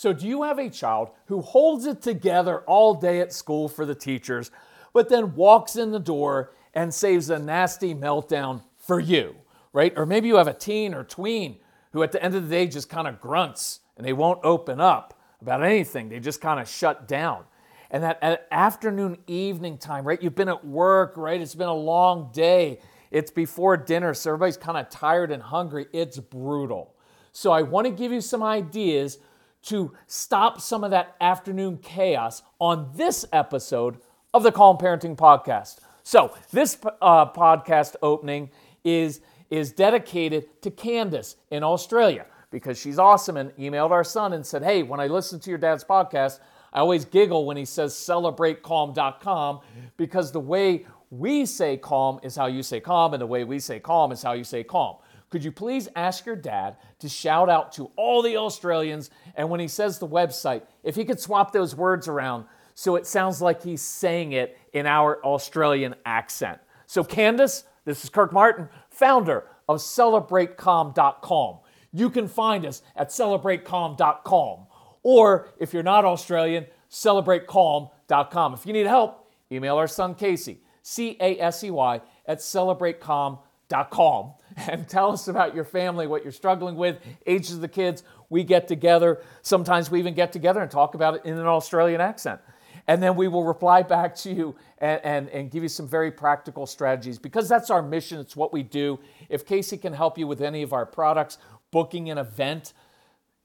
So, 0.00 0.14
do 0.14 0.26
you 0.26 0.44
have 0.44 0.58
a 0.58 0.70
child 0.70 1.10
who 1.26 1.42
holds 1.42 1.84
it 1.84 2.00
together 2.00 2.60
all 2.60 2.94
day 2.94 3.20
at 3.20 3.34
school 3.34 3.68
for 3.68 3.84
the 3.84 3.94
teachers, 3.94 4.50
but 4.94 5.10
then 5.10 5.34
walks 5.34 5.76
in 5.76 5.90
the 5.90 5.98
door 5.98 6.54
and 6.72 6.94
saves 6.94 7.28
a 7.28 7.38
nasty 7.38 7.94
meltdown 7.94 8.62
for 8.78 8.98
you, 8.98 9.34
right? 9.74 9.92
Or 9.94 10.06
maybe 10.06 10.28
you 10.28 10.36
have 10.36 10.48
a 10.48 10.54
teen 10.54 10.94
or 10.94 11.04
tween 11.04 11.58
who 11.92 12.02
at 12.02 12.12
the 12.12 12.24
end 12.24 12.34
of 12.34 12.44
the 12.44 12.48
day 12.48 12.66
just 12.66 12.88
kind 12.88 13.06
of 13.06 13.20
grunts 13.20 13.80
and 13.98 14.06
they 14.06 14.14
won't 14.14 14.40
open 14.42 14.80
up 14.80 15.20
about 15.42 15.62
anything. 15.62 16.08
They 16.08 16.18
just 16.18 16.40
kind 16.40 16.58
of 16.58 16.66
shut 16.66 17.06
down. 17.06 17.44
And 17.90 18.02
that 18.02 18.18
at 18.22 18.48
afternoon, 18.50 19.18
evening 19.26 19.76
time, 19.76 20.06
right? 20.06 20.22
You've 20.22 20.34
been 20.34 20.48
at 20.48 20.64
work, 20.64 21.12
right? 21.18 21.38
It's 21.38 21.54
been 21.54 21.68
a 21.68 21.74
long 21.74 22.30
day. 22.32 22.80
It's 23.10 23.30
before 23.30 23.76
dinner, 23.76 24.14
so 24.14 24.30
everybody's 24.30 24.56
kind 24.56 24.78
of 24.78 24.88
tired 24.88 25.30
and 25.30 25.42
hungry. 25.42 25.88
It's 25.92 26.18
brutal. 26.18 26.94
So 27.32 27.52
I 27.52 27.60
want 27.60 27.86
to 27.86 27.92
give 27.92 28.12
you 28.12 28.22
some 28.22 28.42
ideas 28.42 29.18
to 29.62 29.92
stop 30.06 30.60
some 30.60 30.84
of 30.84 30.90
that 30.90 31.16
afternoon 31.20 31.78
chaos 31.78 32.42
on 32.58 32.90
this 32.94 33.24
episode 33.32 33.98
of 34.32 34.42
the 34.42 34.52
Calm 34.52 34.78
Parenting 34.78 35.16
Podcast. 35.16 35.78
So, 36.02 36.34
this 36.50 36.78
uh, 37.02 37.30
podcast 37.30 37.96
opening 38.02 38.50
is, 38.84 39.20
is 39.50 39.72
dedicated 39.72 40.62
to 40.62 40.70
Candace 40.70 41.36
in 41.50 41.62
Australia 41.62 42.26
because 42.50 42.78
she's 42.78 42.98
awesome 42.98 43.36
and 43.36 43.50
emailed 43.52 43.90
our 43.90 44.04
son 44.04 44.32
and 44.32 44.44
said, 44.44 44.62
Hey, 44.62 44.82
when 44.82 45.00
I 45.00 45.06
listen 45.06 45.38
to 45.40 45.50
your 45.50 45.58
dad's 45.58 45.84
podcast, 45.84 46.40
I 46.72 46.80
always 46.80 47.04
giggle 47.04 47.44
when 47.46 47.56
he 47.56 47.64
says 47.64 47.94
celebratecalm.com 47.94 49.60
because 49.96 50.32
the 50.32 50.40
way 50.40 50.86
we 51.10 51.44
say 51.44 51.76
calm 51.76 52.20
is 52.22 52.36
how 52.36 52.46
you 52.46 52.62
say 52.62 52.80
calm, 52.80 53.12
and 53.14 53.20
the 53.20 53.26
way 53.26 53.42
we 53.42 53.58
say 53.58 53.80
calm 53.80 54.12
is 54.12 54.22
how 54.22 54.32
you 54.32 54.44
say 54.44 54.62
calm. 54.62 54.96
Could 55.30 55.44
you 55.44 55.52
please 55.52 55.88
ask 55.94 56.26
your 56.26 56.36
dad 56.36 56.76
to 56.98 57.08
shout 57.08 57.48
out 57.48 57.72
to 57.74 57.90
all 57.96 58.20
the 58.20 58.36
Australians? 58.36 59.10
And 59.36 59.48
when 59.48 59.60
he 59.60 59.68
says 59.68 59.98
the 59.98 60.08
website, 60.08 60.62
if 60.82 60.96
he 60.96 61.04
could 61.04 61.20
swap 61.20 61.52
those 61.52 61.74
words 61.74 62.08
around 62.08 62.46
so 62.74 62.96
it 62.96 63.06
sounds 63.06 63.40
like 63.40 63.62
he's 63.62 63.82
saying 63.82 64.32
it 64.32 64.58
in 64.72 64.86
our 64.86 65.22
Australian 65.24 65.94
accent. 66.06 66.58
So, 66.86 67.04
Candace, 67.04 67.64
this 67.84 68.02
is 68.04 68.10
Kirk 68.10 68.32
Martin, 68.32 68.68
founder 68.88 69.44
of 69.68 69.78
CelebrateCalm.com. 69.78 71.58
You 71.92 72.10
can 72.10 72.26
find 72.26 72.64
us 72.64 72.82
at 72.96 73.10
CelebrateCalm.com. 73.10 74.66
Or 75.02 75.48
if 75.58 75.74
you're 75.74 75.82
not 75.82 76.04
Australian, 76.04 76.66
CelebrateCalm.com. 76.90 78.54
If 78.54 78.66
you 78.66 78.72
need 78.72 78.86
help, 78.86 79.30
email 79.52 79.76
our 79.76 79.86
son 79.86 80.14
Casey, 80.14 80.60
C 80.82 81.16
A 81.20 81.38
S 81.38 81.62
E 81.62 81.70
Y, 81.70 82.00
at 82.26 82.38
CelebrateCalm.com 82.38 84.32
and 84.56 84.88
tell 84.88 85.12
us 85.12 85.28
about 85.28 85.54
your 85.54 85.64
family, 85.64 86.06
what 86.06 86.22
you're 86.22 86.32
struggling 86.32 86.76
with, 86.76 86.98
ages 87.26 87.54
of 87.54 87.60
the 87.60 87.68
kids. 87.68 88.02
We 88.28 88.44
get 88.44 88.68
together. 88.68 89.20
Sometimes 89.42 89.90
we 89.90 89.98
even 89.98 90.14
get 90.14 90.32
together 90.32 90.60
and 90.60 90.70
talk 90.70 90.94
about 90.94 91.16
it 91.16 91.24
in 91.24 91.38
an 91.38 91.46
Australian 91.46 92.00
accent. 92.00 92.40
And 92.86 93.02
then 93.02 93.14
we 93.14 93.28
will 93.28 93.44
reply 93.44 93.82
back 93.82 94.16
to 94.16 94.32
you 94.32 94.56
and, 94.78 95.00
and, 95.04 95.28
and 95.28 95.50
give 95.50 95.62
you 95.62 95.68
some 95.68 95.86
very 95.86 96.10
practical 96.10 96.66
strategies 96.66 97.18
because 97.18 97.48
that's 97.48 97.70
our 97.70 97.82
mission. 97.82 98.18
It's 98.18 98.34
what 98.34 98.52
we 98.52 98.62
do. 98.62 98.98
If 99.28 99.46
Casey 99.46 99.76
can 99.76 99.92
help 99.92 100.18
you 100.18 100.26
with 100.26 100.40
any 100.40 100.62
of 100.62 100.72
our 100.72 100.86
products, 100.86 101.38
booking 101.70 102.10
an 102.10 102.18
event, 102.18 102.72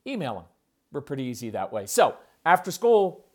email 0.07 0.39
him. 0.39 0.45
We're 0.91 1.01
pretty 1.01 1.23
easy 1.23 1.49
that 1.51 1.71
way. 1.71 1.85
So, 1.85 2.15
after 2.45 2.71
school, 2.71 3.25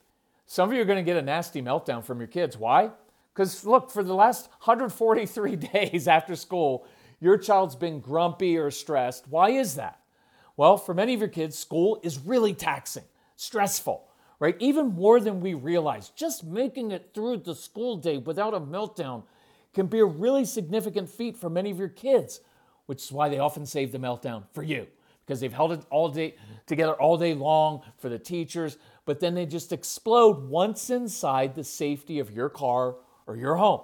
some 0.47 0.69
of 0.69 0.75
you 0.75 0.83
are 0.83 0.85
going 0.85 0.99
to 0.99 1.05
get 1.05 1.17
a 1.17 1.23
nasty 1.23 1.63
meltdown 1.63 2.03
from 2.03 2.19
your 2.19 2.29
kids. 2.29 2.57
Why? 2.57 2.91
Because 3.35 3.65
look, 3.65 3.91
for 3.91 4.03
the 4.03 4.15
last 4.15 4.49
143 4.65 5.57
days 5.75 6.09
after 6.09 6.35
school, 6.35 6.87
your 7.21 7.37
child's 7.37 7.77
been 7.77 8.01
grumpy 8.01 8.57
or 8.57 8.71
stressed. 8.71 9.29
Why 9.29 9.51
is 9.51 9.75
that? 9.75 10.01
Well, 10.57 10.77
for 10.77 10.95
many 10.95 11.15
of 11.15 11.21
your 11.21 11.29
kids, 11.29 11.59
school 11.59 12.01
is 12.03 12.19
really 12.19 12.55
taxing, 12.55 13.05
stressful, 13.37 14.09
right? 14.39 14.57
Even 14.59 14.89
more 14.89 15.21
than 15.21 15.41
we 15.41 15.55
realize. 15.55 16.11
Just 16.11 16.45
making 16.45 16.91
it 16.91 17.11
through 17.15 17.39
the 17.39 17.55
school 17.55 17.97
day 17.97 18.19
without 18.19 18.55
a 18.55 18.61
meltdown 18.61 19.23
can 19.73 19.87
be 19.87 20.01
a 20.01 20.05
really 20.05 20.45
significant 20.45 21.09
feat 21.09 21.37
for 21.37 21.49
many 21.49 21.71
of 21.71 21.79
your 21.79 21.89
kids, 21.89 22.41
which 22.87 23.03
is 23.03 23.13
why 23.13 23.29
they 23.29 23.39
often 23.39 23.65
save 23.65 23.93
the 23.93 23.99
meltdown 23.99 24.45
for 24.53 24.63
you 24.63 24.87
because 25.31 25.39
they've 25.39 25.53
held 25.53 25.71
it 25.71 25.81
all 25.91 26.09
day 26.09 26.35
together 26.67 26.95
all 26.95 27.17
day 27.17 27.35
long 27.35 27.83
for 27.99 28.09
the 28.09 28.19
teachers, 28.19 28.79
but 29.05 29.21
then 29.21 29.33
they 29.33 29.47
just 29.47 29.73
explode 29.73 30.49
once 30.49 30.91
inside 30.91 31.55
the 31.55 31.63
safety 31.63 32.19
of 32.19 32.33
your 32.33 32.49
car 32.49 32.97
or 33.29 33.37
your 33.37 33.55
home. 33.55 33.81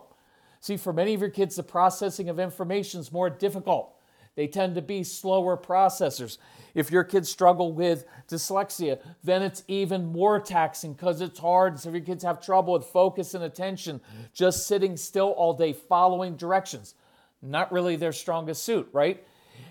See, 0.61 0.77
for 0.77 0.93
many 0.93 1.15
of 1.15 1.21
your 1.21 1.31
kids, 1.31 1.57
the 1.57 1.63
processing 1.63 2.29
of 2.29 2.39
information 2.39 3.01
is 3.01 3.13
more 3.13 3.31
difficult. 3.31 3.93
They 4.37 4.47
tend 4.47 4.75
to 4.75 4.83
be 4.83 5.03
slower 5.03 5.57
processors. 5.57 6.37
If 6.75 6.91
your 6.91 7.05
kids 7.05 7.31
struggle 7.31 7.73
with 7.73 8.05
dyslexia, 8.29 8.99
then 9.25 9.43
it's 9.43 9.65
even 9.67 10.13
more 10.13 10.39
taxing 10.39 10.93
because 10.93 11.23
it's 11.23 11.39
hard. 11.39 11.81
So 11.81 11.89
if 11.89 11.95
your 11.95 12.05
kids 12.05 12.23
have 12.23 12.41
trouble 12.41 12.75
with 12.75 12.85
focus 12.85 13.33
and 13.33 13.43
attention, 13.43 14.01
just 14.35 14.67
sitting 14.67 14.99
still 14.99 15.31
all 15.31 15.55
day 15.55 15.73
following 15.73 16.37
directions, 16.37 16.95
not 17.41 17.73
really 17.73 17.97
their 17.97 18.13
strongest 18.13 18.63
suit, 18.63 18.89
right? 18.93 19.25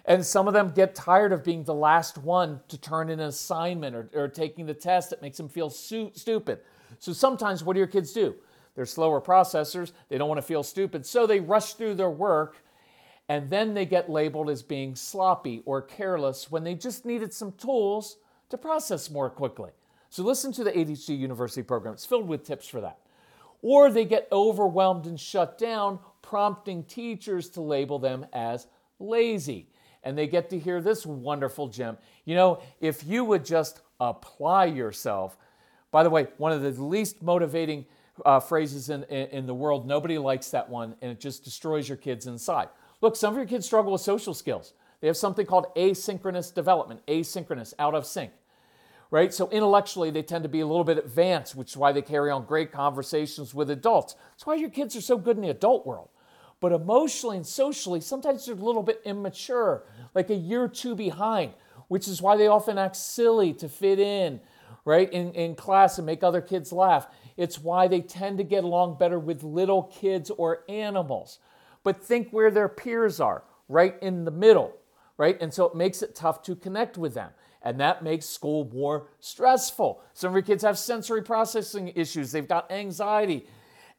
And 0.05 0.25
some 0.25 0.47
of 0.47 0.55
them 0.55 0.71
get 0.71 0.95
tired 0.95 1.31
of 1.31 1.43
being 1.43 1.63
the 1.63 1.73
last 1.75 2.17
one 2.17 2.61
to 2.69 2.77
turn 2.77 3.09
in 3.09 3.19
an 3.19 3.27
assignment 3.27 3.95
or, 3.95 4.09
or 4.15 4.27
taking 4.27 4.65
the 4.65 4.73
test 4.73 5.11
that 5.11 5.21
makes 5.21 5.37
them 5.37 5.47
feel 5.47 5.69
su- 5.69 6.11
stupid. 6.15 6.59
So 6.97 7.13
sometimes, 7.13 7.63
what 7.63 7.73
do 7.73 7.79
your 7.79 7.87
kids 7.87 8.13
do? 8.13 8.35
They're 8.75 8.85
slower 8.85 9.21
processors. 9.21 9.91
They 10.09 10.17
don't 10.17 10.29
want 10.29 10.39
to 10.39 10.47
feel 10.47 10.63
stupid. 10.63 11.05
So 11.05 11.25
they 11.25 11.39
rush 11.39 11.73
through 11.73 11.95
their 11.95 12.09
work 12.09 12.57
and 13.27 13.49
then 13.49 13.73
they 13.73 13.85
get 13.85 14.09
labeled 14.09 14.49
as 14.49 14.61
being 14.61 14.95
sloppy 14.95 15.63
or 15.65 15.81
careless 15.81 16.51
when 16.51 16.63
they 16.63 16.75
just 16.75 17.05
needed 17.05 17.33
some 17.33 17.53
tools 17.53 18.17
to 18.49 18.57
process 18.57 19.09
more 19.09 19.29
quickly. 19.29 19.71
So 20.09 20.23
listen 20.23 20.51
to 20.53 20.63
the 20.63 20.71
ADHD 20.71 21.17
University 21.17 21.63
program, 21.63 21.93
it's 21.93 22.05
filled 22.05 22.27
with 22.27 22.43
tips 22.43 22.67
for 22.67 22.81
that. 22.81 22.99
Or 23.61 23.89
they 23.89 24.05
get 24.05 24.27
overwhelmed 24.31 25.07
and 25.07 25.19
shut 25.19 25.57
down, 25.57 25.99
prompting 26.21 26.83
teachers 26.83 27.49
to 27.49 27.61
label 27.61 27.97
them 27.97 28.25
as 28.31 28.67
lazy. 28.99 29.69
And 30.03 30.15
they 30.15 30.27
get 30.27 30.51
to 30.51 30.59
hear 30.59 30.81
this 30.81 31.03
wonderful 31.03 31.67
gem. 31.67 31.97
You 32.25 32.35
know, 32.35 32.61
if 32.79 33.03
you 33.03 33.25
would 33.25 33.43
just 33.43 33.81
apply 33.99 34.65
yourself, 34.65 35.35
by 35.89 36.03
the 36.03 36.11
way, 36.11 36.27
one 36.37 36.51
of 36.51 36.61
the 36.61 36.69
least 36.83 37.23
motivating 37.23 37.87
uh, 38.23 38.39
phrases 38.39 38.89
in, 38.89 39.03
in, 39.05 39.27
in 39.29 39.45
the 39.45 39.53
world. 39.53 39.87
Nobody 39.87 40.17
likes 40.17 40.49
that 40.51 40.69
one, 40.69 40.95
and 41.01 41.11
it 41.11 41.19
just 41.19 41.43
destroys 41.43 41.89
your 41.89 41.97
kids 41.97 42.27
inside. 42.27 42.69
Look, 43.01 43.15
some 43.15 43.33
of 43.33 43.37
your 43.37 43.45
kids 43.45 43.65
struggle 43.65 43.91
with 43.91 44.01
social 44.01 44.33
skills. 44.33 44.73
They 45.01 45.07
have 45.07 45.17
something 45.17 45.45
called 45.45 45.67
asynchronous 45.75 46.53
development, 46.53 47.05
asynchronous, 47.07 47.73
out 47.77 47.93
of 47.93 48.05
sync, 48.05 48.31
right? 49.11 49.33
So 49.33 49.49
intellectually, 49.49 50.09
they 50.09 50.23
tend 50.23 50.43
to 50.43 50.49
be 50.49 50.61
a 50.61 50.67
little 50.67 50.83
bit 50.83 50.97
advanced, 50.97 51.55
which 51.55 51.71
is 51.71 51.77
why 51.77 51.91
they 51.91 52.01
carry 52.01 52.31
on 52.31 52.45
great 52.45 52.71
conversations 52.71 53.53
with 53.53 53.69
adults. 53.69 54.15
That's 54.31 54.45
why 54.45 54.55
your 54.55 54.69
kids 54.69 54.95
are 54.95 55.01
so 55.01 55.17
good 55.17 55.35
in 55.35 55.43
the 55.43 55.49
adult 55.49 55.85
world. 55.85 56.09
But 56.61 56.71
emotionally 56.71 57.37
and 57.37 57.45
socially, 57.45 58.01
sometimes 58.01 58.45
they're 58.45 58.55
a 58.55 58.57
little 58.57 58.81
bit 58.81 59.01
immature, 59.05 59.83
like 60.15 60.29
a 60.29 60.35
year 60.35 60.63
or 60.63 60.69
two 60.69 60.95
behind, 60.95 61.53
which 61.89 62.07
is 62.07 62.21
why 62.21 62.37
they 62.37 62.47
often 62.47 62.77
act 62.77 62.95
silly 62.95 63.53
to 63.53 63.69
fit 63.69 63.99
in, 63.99 64.39
right, 64.85 65.11
in, 65.11 65.33
in 65.33 65.55
class 65.55 65.97
and 65.97 66.05
make 66.05 66.23
other 66.23 66.41
kids 66.41 66.71
laugh. 66.71 67.07
It's 67.35 67.59
why 67.59 67.87
they 67.87 68.01
tend 68.01 68.37
to 68.37 68.43
get 68.43 68.63
along 68.63 68.97
better 68.97 69.19
with 69.19 69.43
little 69.43 69.83
kids 69.83 70.29
or 70.29 70.63
animals. 70.69 71.39
But 71.83 72.03
think 72.03 72.29
where 72.31 72.51
their 72.51 72.69
peers 72.69 73.19
are, 73.19 73.43
right 73.67 73.95
in 74.01 74.25
the 74.25 74.31
middle, 74.31 74.75
right? 75.17 75.37
And 75.41 75.53
so 75.53 75.65
it 75.65 75.75
makes 75.75 76.01
it 76.01 76.15
tough 76.15 76.43
to 76.43 76.55
connect 76.55 76.97
with 76.97 77.15
them. 77.15 77.31
And 77.61 77.79
that 77.79 78.03
makes 78.03 78.27
school 78.27 78.69
more 78.71 79.07
stressful. 79.19 80.01
Some 80.13 80.29
of 80.29 80.35
your 80.35 80.43
kids 80.43 80.63
have 80.63 80.77
sensory 80.77 81.23
processing 81.23 81.91
issues, 81.95 82.31
they've 82.31 82.47
got 82.47 82.71
anxiety, 82.71 83.47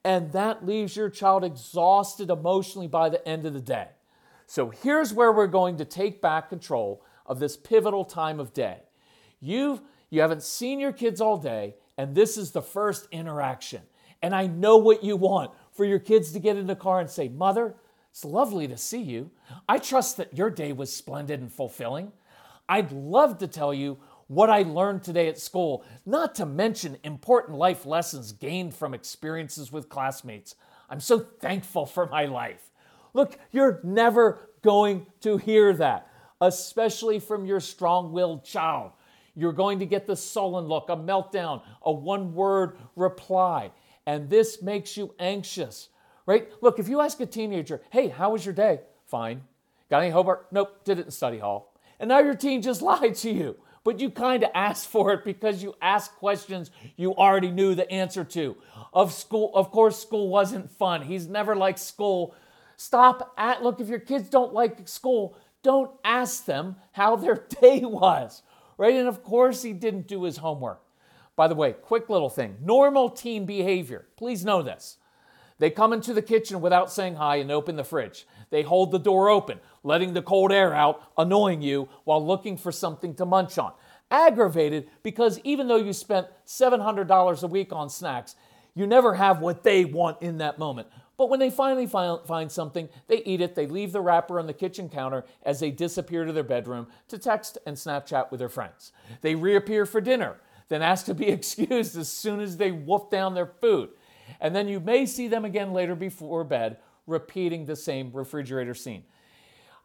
and 0.05 0.31
that 0.33 0.65
leaves 0.65 0.97
your 0.97 1.11
child 1.11 1.43
exhausted 1.43 2.31
emotionally 2.31 2.87
by 2.87 3.09
the 3.09 3.27
end 3.29 3.45
of 3.45 3.55
the 3.55 3.61
day. 3.61 3.89
So 4.47 4.71
here's 4.71 5.13
where 5.13 5.33
we're 5.33 5.49
going 5.49 5.79
to 5.79 5.85
take 5.85 6.23
back 6.23 6.49
control 6.49 7.05
of 7.27 7.41
this 7.41 7.57
pivotal 7.57 8.05
time 8.05 8.39
of 8.39 8.53
day. 8.53 8.79
You've 9.41 9.81
you 10.11 10.21
haven't 10.21 10.43
seen 10.43 10.81
your 10.81 10.93
kids 10.93 11.21
all 11.21 11.37
day 11.37 11.75
and 11.99 12.15
this 12.15 12.37
is 12.37 12.51
the 12.51 12.63
first 12.63 13.09
interaction. 13.11 13.83
And 14.23 14.35
I 14.35 14.47
know 14.47 14.77
what 14.77 15.05
you 15.05 15.17
want 15.17 15.53
for 15.73 15.85
your 15.85 15.99
kids 15.99 16.33
to 16.33 16.39
get 16.39 16.57
in 16.57 16.67
the 16.67 16.77
car 16.77 17.01
and 17.01 17.11
say, 17.11 17.29
Mother, 17.29 17.75
it's 18.11 18.25
lovely 18.25 18.67
to 18.69 18.77
see 18.77 19.03
you. 19.03 19.31
I 19.69 19.79
trust 19.79 20.17
that 20.17 20.37
your 20.37 20.51
day 20.51 20.73
was 20.73 20.95
splendid 20.95 21.41
and 21.41 21.53
fulfilling. 21.53 22.13
I'd 22.69 22.93
love 22.93 23.39
to 23.39 23.47
tell 23.47 23.73
you 23.73 23.99
what 24.27 24.51
I 24.51 24.63
learned 24.63 25.05
today 25.05 25.29
at 25.29 25.39
school, 25.39 25.85
not 26.05 26.35
to 26.37 26.47
mention 26.47 26.97
important 27.05 27.57
life 27.57 27.87
lessons 27.87 28.33
gained 28.33 28.75
from 28.75 28.95
experiences 28.95 29.71
with 29.71 29.89
classmates. 29.89 30.57
I'm 30.91 31.01
so 31.01 31.19
thankful 31.19 31.87
for 31.87 32.07
my 32.07 32.25
life. 32.25 32.71
Look, 33.15 33.39
you're 33.53 33.81
never 33.85 34.51
going 34.63 35.07
to 35.21 35.37
hear 35.37 35.73
that, 35.75 36.09
especially 36.41 37.21
from 37.21 37.47
your 37.47 37.61
strong 37.61 38.13
willed 38.13 38.45
child. 38.45 38.93
You're 39.37 39.53
going 39.53 39.79
to 39.81 39.87
get 39.87 40.07
the 40.07 40.17
sullen 40.17 40.65
look, 40.65 40.89
a 40.89 40.97
meltdown, 40.97 41.63
a 41.83 41.93
one 41.93 42.35
word 42.35 42.79
reply. 42.97 43.71
And 44.07 44.31
this 44.31 44.63
makes 44.63 44.97
you 44.97 45.15
anxious, 45.19 45.91
right? 46.25 46.51
Look, 46.63 46.79
if 46.79 46.89
you 46.89 47.01
ask 47.01 47.21
a 47.21 47.27
teenager, 47.27 47.83
hey, 47.91 48.09
how 48.09 48.31
was 48.31 48.45
your 48.45 48.55
day? 48.55 48.81
Fine. 49.07 49.43
Got 49.91 50.03
any 50.03 50.11
homework? 50.11 50.51
Nope, 50.53 50.85
did 50.85 50.99
it 50.99 51.05
in 51.05 51.11
study 51.11 51.39
hall. 51.39 51.75
And 52.01 52.09
now 52.09 52.21
your 52.21 52.35
teen 52.35 52.63
just 52.63 52.83
lied 52.91 53.15
to 53.17 53.31
you. 53.31 53.57
But 53.85 54.01
you 54.01 54.11
kind 54.11 54.43
of 54.43 54.51
asked 54.53 54.89
for 54.89 55.13
it 55.13 55.25
because 55.25 55.63
you 55.63 55.75
asked 55.81 56.17
questions 56.17 56.73
you 56.97 57.15
already 57.15 57.53
knew 57.53 57.77
the 57.77 57.89
answer 57.89 58.25
to. 58.25 58.57
Of 58.93 59.13
school, 59.13 59.53
of 59.55 59.71
course, 59.71 60.01
school 60.01 60.29
wasn't 60.29 60.73
fun. 60.73 61.03
He's 61.03 61.29
never 61.29 61.55
liked 61.55 61.79
school. 61.79 62.35
Stop 62.77 63.33
at 63.39 63.63
look, 63.63 63.81
if 63.81 63.89
your 63.89 64.01
kids 64.01 64.29
don't 64.29 64.53
like 64.53 64.89
school, 64.89 65.37
don't 65.63 65.93
ask 66.03 66.47
them 66.47 66.77
how 66.93 67.15
their 67.15 67.47
day 67.61 67.81
was 67.85 68.43
right? 68.77 68.95
And 68.95 69.09
of 69.09 69.23
course, 69.23 69.63
he 69.63 69.73
didn't 69.73 70.07
do 70.07 70.25
his 70.25 70.39
homework. 70.39 70.83
By 71.37 71.49
the 71.49 71.55
way, 71.55 71.73
quick 71.73 72.09
little 72.09 72.31
thing 72.31 72.57
normal 72.63 73.11
teen 73.11 73.47
behavior. 73.47 74.07
Please 74.17 74.45
know 74.45 74.63
this. 74.63 74.97
They 75.59 75.71
come 75.71 75.93
into 75.93 76.13
the 76.13 76.23
kitchen 76.23 76.61
without 76.61 76.93
saying 76.93 77.17
hi 77.17 77.37
and 77.37 77.51
open 77.51 77.77
the 77.77 77.85
fridge. 77.85 78.27
They 78.51 78.63
hold 78.63 78.91
the 78.91 78.99
door 78.99 79.31
open, 79.31 79.59
letting 79.83 80.13
the 80.13 80.23
cold 80.23 80.53
air 80.53 80.75
out, 80.75 81.03
annoying 81.17 81.63
you 81.63 81.89
while 82.05 82.25
looking 82.25 82.57
for 82.57 82.71
something 82.71 83.15
to 83.15 83.25
munch 83.25 83.57
on. 83.59 83.73
Aggravated 84.11 84.89
because 85.03 85.41
even 85.45 85.67
though 85.67 85.77
you 85.77 85.93
spent 85.93 86.29
$700 86.47 87.43
a 87.43 87.47
week 87.47 87.73
on 87.73 87.89
snacks, 87.89 88.37
you 88.75 88.87
never 88.87 89.15
have 89.15 89.41
what 89.41 89.63
they 89.63 89.85
want 89.85 90.21
in 90.21 90.39
that 90.39 90.59
moment. 90.59 90.89
But 91.17 91.31
when 91.31 91.41
they 91.41 91.51
finally 91.51 91.87
find 91.87 92.53
something, 92.53 92.89
they 93.07 93.23
eat 93.25 93.41
it, 93.41 93.55
they 93.55 93.67
leave 93.67 93.93
the 93.93 94.03
wrapper 94.03 94.39
on 94.39 94.47
the 94.47 94.53
kitchen 94.53 94.89
counter 94.89 95.25
as 95.43 95.61
they 95.61 95.71
disappear 95.71 96.25
to 96.25 96.33
their 96.33 96.43
bedroom 96.43 96.89
to 97.09 97.17
text 97.17 97.57
and 97.67 97.77
Snapchat 97.77 98.31
with 98.31 98.41
their 98.41 98.51
friends. 98.51 98.93
They 99.23 99.35
reappear 99.35 99.87
for 99.87 100.03
dinner, 100.03 100.37
then 100.69 100.83
ask 100.83 101.07
to 101.07 101.15
be 101.15 101.29
excused 101.29 101.97
as 101.97 102.13
soon 102.13 102.41
as 102.41 102.59
they 102.59 102.71
wolf 102.71 103.11
down 103.11 103.35
their 103.35 103.47
food. 103.47 103.91
And 104.41 104.55
then 104.55 104.69
you 104.69 104.79
may 104.79 105.07
see 105.07 105.29
them 105.29 105.45
again 105.45 105.73
later 105.73 105.95
before 105.95 106.45
bed, 106.45 106.79
repeating 107.07 107.65
the 107.65 107.77
same 107.77 108.11
refrigerator 108.13 108.75
scene. 108.75 109.05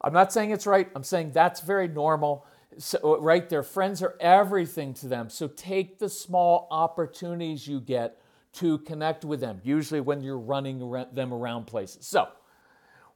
I'm 0.01 0.13
not 0.13 0.33
saying 0.33 0.51
it's 0.51 0.67
right, 0.67 0.89
I'm 0.95 1.03
saying 1.03 1.31
that's 1.31 1.61
very 1.61 1.87
normal. 1.87 2.45
So, 2.77 3.19
right? 3.19 3.47
Their 3.49 3.63
friends 3.63 4.01
are 4.01 4.15
everything 4.19 4.93
to 4.95 5.07
them. 5.07 5.29
So 5.29 5.47
take 5.47 5.99
the 5.99 6.07
small 6.07 6.67
opportunities 6.71 7.67
you 7.67 7.81
get 7.81 8.17
to 8.53 8.79
connect 8.79 9.23
with 9.23 9.39
them, 9.39 9.61
usually 9.63 10.01
when 10.01 10.21
you're 10.21 10.39
running 10.39 10.79
them 11.13 11.33
around 11.33 11.65
places. 11.65 12.05
So, 12.05 12.27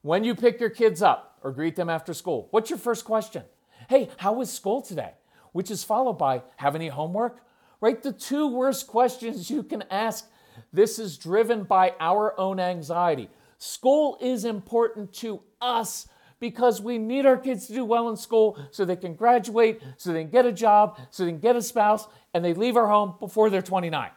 when 0.02 0.24
you 0.24 0.34
pick 0.34 0.60
your 0.60 0.70
kids 0.70 1.02
up 1.02 1.38
or 1.42 1.52
greet 1.52 1.76
them 1.76 1.90
after 1.90 2.14
school, 2.14 2.48
what's 2.50 2.70
your 2.70 2.78
first 2.78 3.04
question? 3.04 3.42
Hey, 3.88 4.08
how 4.18 4.34
was 4.34 4.52
school 4.52 4.80
today? 4.80 5.12
Which 5.52 5.70
is 5.70 5.84
followed 5.84 6.18
by, 6.18 6.42
have 6.56 6.74
any 6.74 6.88
homework? 6.88 7.40
Right? 7.80 8.02
The 8.02 8.12
two 8.12 8.48
worst 8.48 8.86
questions 8.86 9.50
you 9.50 9.62
can 9.62 9.84
ask. 9.90 10.28
This 10.72 10.98
is 10.98 11.18
driven 11.18 11.64
by 11.64 11.94
our 12.00 12.38
own 12.38 12.60
anxiety. 12.60 13.28
School 13.58 14.16
is 14.20 14.44
important 14.44 15.12
to 15.14 15.42
us 15.60 16.08
because 16.40 16.80
we 16.80 16.98
need 16.98 17.26
our 17.26 17.36
kids 17.36 17.66
to 17.66 17.72
do 17.72 17.84
well 17.84 18.08
in 18.08 18.16
school 18.16 18.58
so 18.70 18.84
they 18.84 18.96
can 18.96 19.14
graduate, 19.14 19.82
so 19.96 20.12
they 20.12 20.22
can 20.22 20.30
get 20.30 20.46
a 20.46 20.52
job, 20.52 20.98
so 21.10 21.24
they 21.24 21.30
can 21.30 21.40
get 21.40 21.56
a 21.56 21.62
spouse, 21.62 22.06
and 22.34 22.44
they 22.44 22.52
leave 22.52 22.76
our 22.76 22.88
home 22.88 23.14
before 23.18 23.48
they're 23.48 23.62
29. 23.62 24.10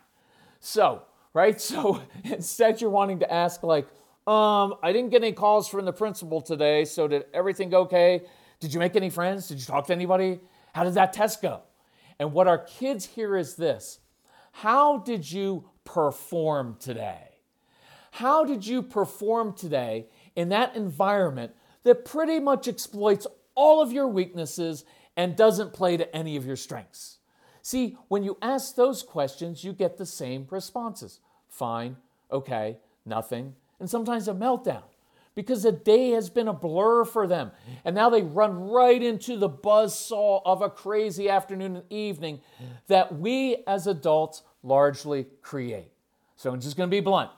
So, 0.60 1.04
right? 1.34 1.60
So 1.70 2.02
instead, 2.24 2.82
you're 2.82 2.90
wanting 2.90 3.20
to 3.20 3.32
ask, 3.32 3.64
like, 3.64 3.88
um, 4.28 4.76
I 4.84 4.92
didn't 4.94 5.10
get 5.10 5.24
any 5.24 5.32
calls 5.32 5.68
from 5.68 5.86
the 5.86 5.94
principal 5.94 6.42
today, 6.42 6.86
so 6.86 7.08
did 7.08 7.26
everything 7.34 7.70
go 7.70 7.82
okay? 7.82 8.22
Did 8.60 8.74
you 8.74 8.80
make 8.80 8.96
any 8.96 9.10
friends? 9.10 9.48
Did 9.48 9.60
you 9.60 9.66
talk 9.66 9.88
to 9.88 9.94
anybody? 9.94 10.40
How 10.74 10.84
did 10.84 10.94
that 10.96 11.14
test 11.14 11.42
go? 11.42 11.62
And 12.20 12.34
what 12.34 12.48
our 12.48 12.58
kids 12.58 13.06
hear 13.06 13.38
is 13.38 13.56
this 13.56 14.00
How 14.52 14.98
did 14.98 15.32
you 15.32 15.70
perform 15.84 16.78
today? 16.80 17.30
How 18.12 18.44
did 18.44 18.66
you 18.66 18.82
perform 18.82 19.54
today 19.54 20.08
in 20.36 20.50
that 20.50 20.76
environment 20.76 21.54
that 21.84 22.06
pretty 22.06 22.40
much 22.40 22.68
exploits 22.68 23.26
all 23.56 23.82
of 23.82 23.92
your 23.92 24.08
weaknesses 24.08 24.84
and 25.16 25.36
doesn't 25.36 25.74
play 25.74 25.98
to 25.98 26.16
any 26.16 26.36
of 26.36 26.46
your 26.46 26.56
strengths? 26.56 27.19
See, 27.70 27.96
when 28.08 28.24
you 28.24 28.36
ask 28.42 28.74
those 28.74 29.04
questions, 29.04 29.64
you 29.64 29.74
get 29.74 29.96
the 29.96 30.06
same 30.08 30.48
responses 30.50 31.20
fine, 31.50 31.98
okay, 32.32 32.78
nothing, 33.06 33.54
and 33.80 33.88
sometimes 33.88 34.28
a 34.28 34.34
meltdown 34.34 34.82
because 35.36 35.62
the 35.62 35.72
day 35.72 36.10
has 36.10 36.32
been 36.32 36.48
a 36.48 36.54
blur 36.54 37.06
for 37.06 37.28
them. 37.28 37.52
And 37.86 37.94
now 37.94 38.10
they 38.10 38.24
run 38.24 38.72
right 38.72 39.04
into 39.04 39.38
the 39.38 39.48
buzz 39.48 39.94
saw 39.94 40.42
of 40.46 40.64
a 40.64 40.70
crazy 40.72 41.30
afternoon 41.30 41.76
and 41.76 41.86
evening 41.92 42.42
that 42.88 43.20
we 43.20 43.58
as 43.68 43.86
adults 43.86 44.42
largely 44.64 45.28
create. 45.44 45.92
So 46.38 46.52
I'm 46.52 46.62
just 46.62 46.76
going 46.76 46.90
to 46.90 46.96
be 46.96 47.02
blunt. 47.02 47.30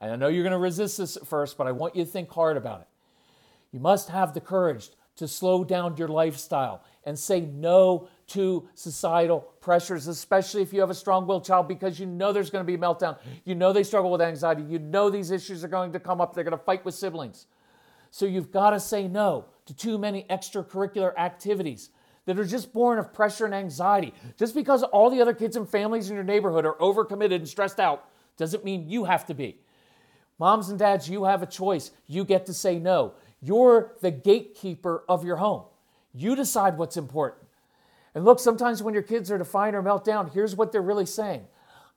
I 0.00 0.16
know 0.16 0.26
you're 0.26 0.42
going 0.42 0.50
to 0.50 0.58
resist 0.58 0.98
this 0.98 1.16
at 1.16 1.28
first, 1.28 1.56
but 1.56 1.68
I 1.68 1.70
want 1.70 1.94
you 1.94 2.04
to 2.04 2.10
think 2.10 2.28
hard 2.32 2.56
about 2.56 2.80
it. 2.80 2.88
You 3.70 3.78
must 3.78 4.08
have 4.08 4.34
the 4.34 4.40
courage 4.40 4.90
to 5.14 5.28
slow 5.28 5.62
down 5.62 5.96
your 5.96 6.08
lifestyle 6.08 6.82
and 7.04 7.16
say 7.16 7.40
no 7.40 8.08
to 8.28 8.68
societal 8.74 9.40
pressures, 9.60 10.08
especially 10.08 10.62
if 10.62 10.72
you 10.72 10.80
have 10.80 10.90
a 10.90 10.94
strong 10.94 11.26
willed 11.26 11.44
child, 11.44 11.68
because 11.68 12.00
you 12.00 12.06
know 12.06 12.32
there's 12.32 12.50
going 12.50 12.66
to 12.66 12.70
be 12.70 12.78
meltdown. 12.78 13.18
You 13.44 13.54
know 13.54 13.72
they 13.72 13.84
struggle 13.84 14.10
with 14.10 14.20
anxiety. 14.20 14.62
You 14.62 14.78
know 14.78 15.10
these 15.10 15.30
issues 15.30 15.62
are 15.62 15.68
going 15.68 15.92
to 15.92 16.00
come 16.00 16.20
up. 16.20 16.34
They're 16.34 16.44
going 16.44 16.56
to 16.56 16.64
fight 16.64 16.84
with 16.84 16.94
siblings. 16.94 17.46
So 18.10 18.26
you've 18.26 18.50
got 18.50 18.70
to 18.70 18.80
say 18.80 19.06
no 19.08 19.46
to 19.66 19.74
too 19.74 19.98
many 19.98 20.24
extracurricular 20.30 21.16
activities 21.16 21.90
that 22.24 22.38
are 22.38 22.44
just 22.44 22.72
born 22.72 22.98
of 22.98 23.12
pressure 23.12 23.44
and 23.44 23.54
anxiety. 23.54 24.12
Just 24.36 24.54
because 24.54 24.82
all 24.82 25.10
the 25.10 25.20
other 25.20 25.34
kids 25.34 25.56
and 25.56 25.68
families 25.68 26.10
in 26.10 26.16
your 26.16 26.24
neighborhood 26.24 26.66
are 26.66 26.74
overcommitted 26.74 27.36
and 27.36 27.48
stressed 27.48 27.78
out 27.78 28.08
doesn't 28.36 28.64
mean 28.64 28.88
you 28.88 29.04
have 29.04 29.26
to 29.26 29.34
be. 29.34 29.58
Moms 30.38 30.68
and 30.68 30.78
dads, 30.78 31.08
you 31.08 31.24
have 31.24 31.42
a 31.42 31.46
choice. 31.46 31.92
You 32.06 32.24
get 32.24 32.46
to 32.46 32.54
say 32.54 32.78
no. 32.78 33.14
You're 33.40 33.92
the 34.00 34.10
gatekeeper 34.10 35.04
of 35.08 35.24
your 35.24 35.36
home. 35.36 35.62
You 36.12 36.36
decide 36.36 36.76
what's 36.76 36.96
important. 36.96 37.45
And 38.16 38.24
look, 38.24 38.40
sometimes 38.40 38.82
when 38.82 38.94
your 38.94 39.02
kids 39.02 39.30
are 39.30 39.36
defiant 39.36 39.76
or 39.76 39.82
melt 39.82 40.02
down, 40.02 40.30
here's 40.30 40.56
what 40.56 40.72
they're 40.72 40.80
really 40.80 41.04
saying 41.04 41.46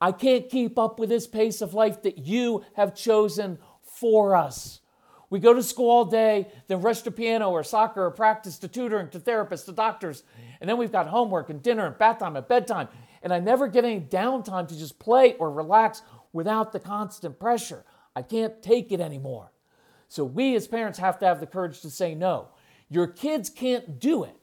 I 0.02 0.12
can't 0.12 0.50
keep 0.50 0.78
up 0.78 1.00
with 1.00 1.08
this 1.08 1.26
pace 1.26 1.62
of 1.62 1.74
life 1.74 2.02
that 2.02 2.18
you 2.18 2.66
have 2.74 2.94
chosen 2.94 3.58
for 3.82 4.36
us. 4.36 4.82
We 5.30 5.40
go 5.40 5.54
to 5.54 5.64
school 5.64 5.90
all 5.90 6.04
day, 6.04 6.50
then 6.68 6.82
rush 6.82 7.04
to 7.04 7.12
piano 7.12 7.52
or 7.52 7.64
soccer 7.64 8.04
or 8.06 8.12
practice 8.12 8.58
to 8.58 8.68
tutoring 8.68 9.08
to 9.12 9.20
therapists 9.20 9.64
to 9.66 9.72
doctors. 9.72 10.24
And 10.60 10.70
then 10.70 10.76
we've 10.76 10.92
got 10.92 11.08
homework 11.08 11.50
and 11.50 11.64
dinner 11.64 11.86
and 11.86 11.98
bath 11.98 12.20
time 12.20 12.36
and 12.36 12.46
bedtime. 12.46 12.90
And 13.24 13.32
I 13.32 13.40
never 13.40 13.70
get 13.70 13.86
any 13.86 14.02
downtime 14.02 14.68
to 14.68 14.78
just 14.78 15.00
play 15.00 15.36
or 15.36 15.50
relax 15.50 16.02
without 16.34 16.74
the 16.74 16.82
constant 16.82 17.40
pressure. 17.40 17.86
I 18.14 18.24
can't 18.24 18.62
take 18.62 18.92
it 18.92 19.00
anymore. 19.00 19.54
So 20.10 20.26
we 20.26 20.54
as 20.58 20.68
parents 20.68 21.00
have 21.00 21.18
to 21.20 21.26
have 21.26 21.40
the 21.40 21.48
courage 21.48 21.80
to 21.82 21.90
say 21.90 22.14
no. 22.14 22.50
Your 22.90 23.08
kids 23.08 23.50
can't 23.50 24.02
do 24.02 24.26
it. 24.26 24.36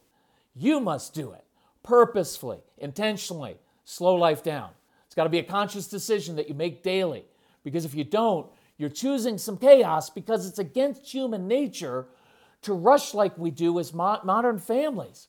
You 0.55 0.81
must 0.81 1.13
do 1.13 1.33
it 1.33 1.46
purposefully, 1.87 2.59
intentionally. 2.79 3.57
Slow 3.85 4.17
life 4.17 4.43
down. 4.43 4.71
It's 5.07 5.15
got 5.15 5.25
to 5.25 5.31
be 5.31 5.39
a 5.39 5.45
conscious 5.45 5.87
decision 5.87 6.37
that 6.37 6.49
you 6.49 6.55
make 6.55 6.83
daily. 6.83 7.25
Because 7.63 7.85
if 7.85 7.95
you 7.95 8.05
don't, 8.05 8.49
you're 8.77 8.91
choosing 8.91 9.39
some 9.39 9.57
chaos 9.57 10.11
because 10.11 10.47
it's 10.47 10.59
against 10.59 11.07
human 11.07 11.49
nature 11.49 12.09
to 12.63 12.75
rush 12.75 13.15
like 13.15 13.39
we 13.39 13.51
do 13.51 13.79
as 13.79 13.95
mo- 13.95 14.21
modern 14.25 14.59
families, 14.59 15.29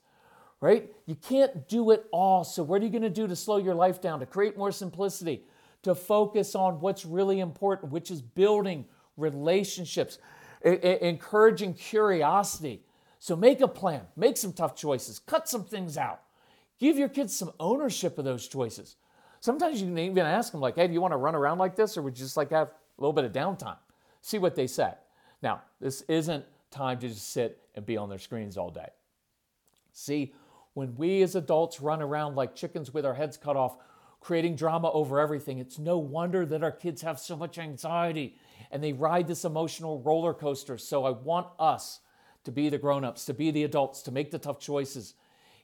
right? 0.59 0.91
You 1.05 1.15
can't 1.15 1.69
do 1.69 1.91
it 1.91 2.05
all. 2.11 2.43
So, 2.43 2.63
what 2.63 2.81
are 2.81 2.85
you 2.85 2.91
going 2.91 3.03
to 3.03 3.09
do 3.09 3.27
to 3.27 3.35
slow 3.35 3.57
your 3.57 3.75
life 3.75 4.01
down, 4.01 4.19
to 4.19 4.25
create 4.25 4.57
more 4.57 4.71
simplicity, 4.71 5.43
to 5.83 5.93
focus 5.93 6.55
on 6.55 6.81
what's 6.81 7.05
really 7.05 7.39
important, 7.39 7.91
which 7.91 8.09
is 8.11 8.21
building 8.21 8.85
relationships, 9.15 10.17
I- 10.65 10.69
I- 10.69 10.99
encouraging 11.01 11.75
curiosity? 11.75 12.83
So, 13.19 13.35
make 13.35 13.61
a 13.61 13.67
plan, 13.67 14.01
make 14.15 14.37
some 14.37 14.53
tough 14.53 14.75
choices, 14.75 15.19
cut 15.19 15.47
some 15.47 15.63
things 15.63 15.97
out. 15.97 16.21
Give 16.79 16.97
your 16.97 17.09
kids 17.09 17.35
some 17.35 17.51
ownership 17.59 18.17
of 18.17 18.25
those 18.25 18.47
choices. 18.47 18.95
Sometimes 19.39 19.81
you 19.81 19.87
can 19.87 19.97
even 19.97 20.25
ask 20.25 20.51
them, 20.51 20.61
like, 20.61 20.75
hey, 20.75 20.87
do 20.87 20.93
you 20.93 21.01
want 21.01 21.11
to 21.11 21.17
run 21.17 21.35
around 21.35 21.57
like 21.57 21.75
this 21.75 21.97
or 21.97 22.01
would 22.01 22.17
you 22.17 22.25
just 22.25 22.37
like 22.37 22.51
have 22.51 22.67
a 22.67 23.01
little 23.01 23.13
bit 23.13 23.25
of 23.25 23.31
downtime? 23.31 23.77
See 24.21 24.37
what 24.37 24.55
they 24.55 24.67
say. 24.67 24.93
Now, 25.41 25.61
this 25.79 26.01
isn't 26.03 26.45
time 26.71 26.99
to 26.99 27.07
just 27.07 27.31
sit 27.31 27.61
and 27.75 27.85
be 27.85 27.97
on 27.97 28.09
their 28.09 28.19
screens 28.19 28.57
all 28.57 28.69
day. 28.69 28.89
See, 29.93 30.33
when 30.73 30.95
we 30.95 31.21
as 31.21 31.35
adults 31.35 31.81
run 31.81 32.01
around 32.01 32.35
like 32.35 32.55
chickens 32.55 32.93
with 32.93 33.05
our 33.05 33.13
heads 33.13 33.37
cut 33.37 33.55
off, 33.55 33.77
creating 34.19 34.55
drama 34.55 34.91
over 34.91 35.19
everything, 35.19 35.59
it's 35.59 35.79
no 35.79 35.97
wonder 35.97 36.45
that 36.45 36.63
our 36.63 36.71
kids 36.71 37.01
have 37.01 37.19
so 37.19 37.35
much 37.35 37.57
anxiety 37.57 38.35
and 38.71 38.83
they 38.83 38.93
ride 38.93 39.27
this 39.27 39.45
emotional 39.45 40.01
roller 40.01 40.33
coaster. 40.33 40.77
So 40.77 41.05
I 41.05 41.11
want 41.11 41.47
us 41.59 42.01
to 42.43 42.51
be 42.51 42.69
the 42.69 42.77
grown 42.77 43.03
ups, 43.03 43.25
to 43.25 43.33
be 43.33 43.51
the 43.51 43.63
adults, 43.63 44.01
to 44.03 44.11
make 44.11 44.31
the 44.31 44.39
tough 44.39 44.59
choices 44.59 45.13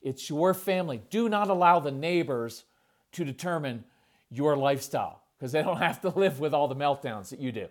It's 0.03 0.29
your 0.29 0.53
family. 0.53 1.01
Do 1.09 1.29
not 1.29 1.49
allow 1.49 1.79
the 1.79 1.91
neighbors 1.91 2.65
to 3.13 3.23
determine 3.23 3.85
your 4.29 4.57
lifestyle 4.57 5.21
because 5.37 5.53
they 5.53 5.63
don't 5.63 5.77
have 5.81 6.01
to 6.01 6.09
live 6.09 6.39
with 6.39 6.53
all 6.53 6.67
the 6.67 6.75
meltdowns 6.75 7.29
that 7.29 7.39
you 7.39 7.51
do. 7.51 7.67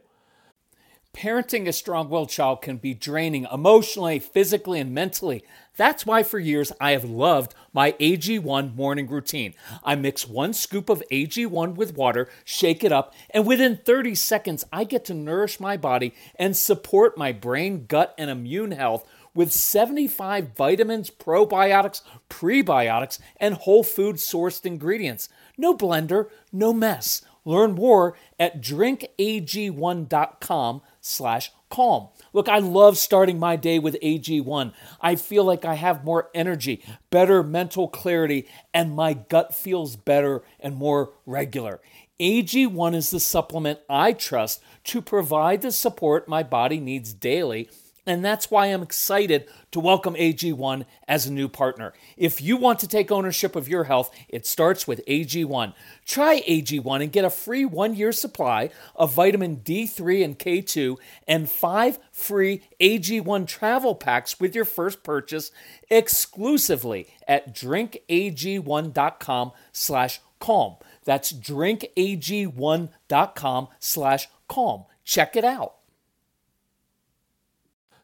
Parenting 1.15 1.69
a 1.69 1.73
strong 1.73 2.09
willed 2.09 2.31
child 2.31 2.63
can 2.63 2.79
be 2.79 2.95
draining 2.95 3.47
emotionally, 3.53 4.19
physically, 4.19 4.81
and 4.81 4.95
mentally. 4.95 5.45
That's 5.77 6.07
why 6.07 6.23
for 6.23 6.39
years 6.39 6.73
I 6.81 6.93
have 6.93 7.05
loved 7.05 7.55
my 7.71 7.93
AG1 7.93 8.75
morning 8.75 9.07
routine. 9.09 9.53
I 9.85 9.95
mix 9.95 10.27
one 10.27 10.55
scoop 10.55 10.89
of 10.89 11.03
AG1 11.11 11.75
with 11.75 11.95
water, 11.95 12.31
shake 12.47 12.83
it 12.83 12.93
up, 12.93 13.15
and 13.29 13.47
within 13.47 13.77
30 13.77 14.15
seconds, 14.15 14.65
I 14.73 14.85
get 14.85 15.05
to 15.05 15.15
nourish 15.15 15.61
my 15.61 15.77
body 15.77 16.15
and 16.37 16.57
support 16.57 17.19
my 17.19 17.31
brain, 17.31 17.85
gut, 17.87 18.15
and 18.17 18.31
immune 18.31 18.71
health 18.71 19.07
with 19.35 19.53
75 19.53 20.57
vitamins, 20.57 21.11
probiotics, 21.11 22.01
prebiotics, 22.29 23.19
and 23.39 23.55
whole 23.55 23.83
food 23.83 24.17
sourced 24.17 24.67
ingredients. 24.67 25.29
No 25.57 25.75
blender, 25.77 26.29
no 26.53 26.73
mess. 26.73 27.23
Learn 27.45 27.73
more 27.73 28.17
at 28.39 28.63
drinkag1.com 28.63 30.83
slash 31.01 31.51
calm. 31.71 32.07
Look, 32.33 32.49
I 32.49 32.59
love 32.59 32.97
starting 32.97 33.41
my 33.41 33.57
day 33.57 33.81
with 33.81 33.99
AG1. 34.01 34.73
I 35.01 35.17
feel 35.17 35.43
like 35.43 35.65
I 35.65 35.75
have 35.75 36.05
more 36.05 36.31
energy, 36.35 36.85
better 37.11 37.43
mental 37.43 37.89
clarity, 37.89 38.47
and 38.73 38.95
my 38.95 39.15
gut 39.15 39.53
feels 39.55 39.97
better 39.97 40.45
and 40.61 40.77
more 40.77 41.15
regular. 41.27 41.81
AG1 42.21 42.95
is 42.95 43.11
the 43.11 43.19
supplement 43.19 43.81
I 43.91 44.13
trust 44.13 44.63
to 44.85 45.03
provide 45.03 45.63
the 45.63 45.73
support 45.73 46.29
my 46.29 46.45
body 46.45 46.79
needs 46.79 47.13
daily 47.13 47.69
and 48.07 48.25
that's 48.25 48.51
why 48.51 48.67
I'm 48.67 48.83
excited 48.83 49.49
to 49.71 49.81
welcome 49.81 50.15
AG1 50.15 50.85
as 51.07 51.27
a 51.27 51.33
new 51.33 51.49
partner. 51.49 51.93
If 52.17 52.41
you 52.41 52.57
want 52.57 52.81
to 52.81 52.89
take 52.89 53.13
ownership 53.13 53.55
of 53.55 53.69
your 53.69 53.85
health, 53.85 54.11
it 54.29 54.47
starts 54.47 54.89
with 54.89 55.07
AG1. 55.07 55.75
Try 56.05 56.43
AG1 56.43 57.03
and 57.03 57.13
get 57.13 57.25
a 57.25 57.31
free 57.31 57.65
one 57.65 57.95
year 57.95 58.11
supply 58.13 58.71
of 58.97 59.15
vitamin 59.15 59.59
D3 59.59 60.25
and 60.25 60.37
K2 60.39 60.97
and 61.29 61.49
five 61.49 61.99
free 62.11 62.63
AG1 62.81 63.47
travel 63.47 63.95
packs 63.95 64.41
with 64.41 64.53
your 64.55 64.65
first 64.65 65.05
purchase 65.05 65.53
exclusively 65.91 67.07
at 67.29 67.55
drinkag1.com 67.55 69.53
slash 69.73 70.21
calm. 70.41 70.77
That's 71.05 71.33
drinkag1.com 71.33 73.69
slash 73.79 74.29
calm. 74.49 74.85
Check 75.05 75.37
it 75.37 75.45
out. 75.45 75.75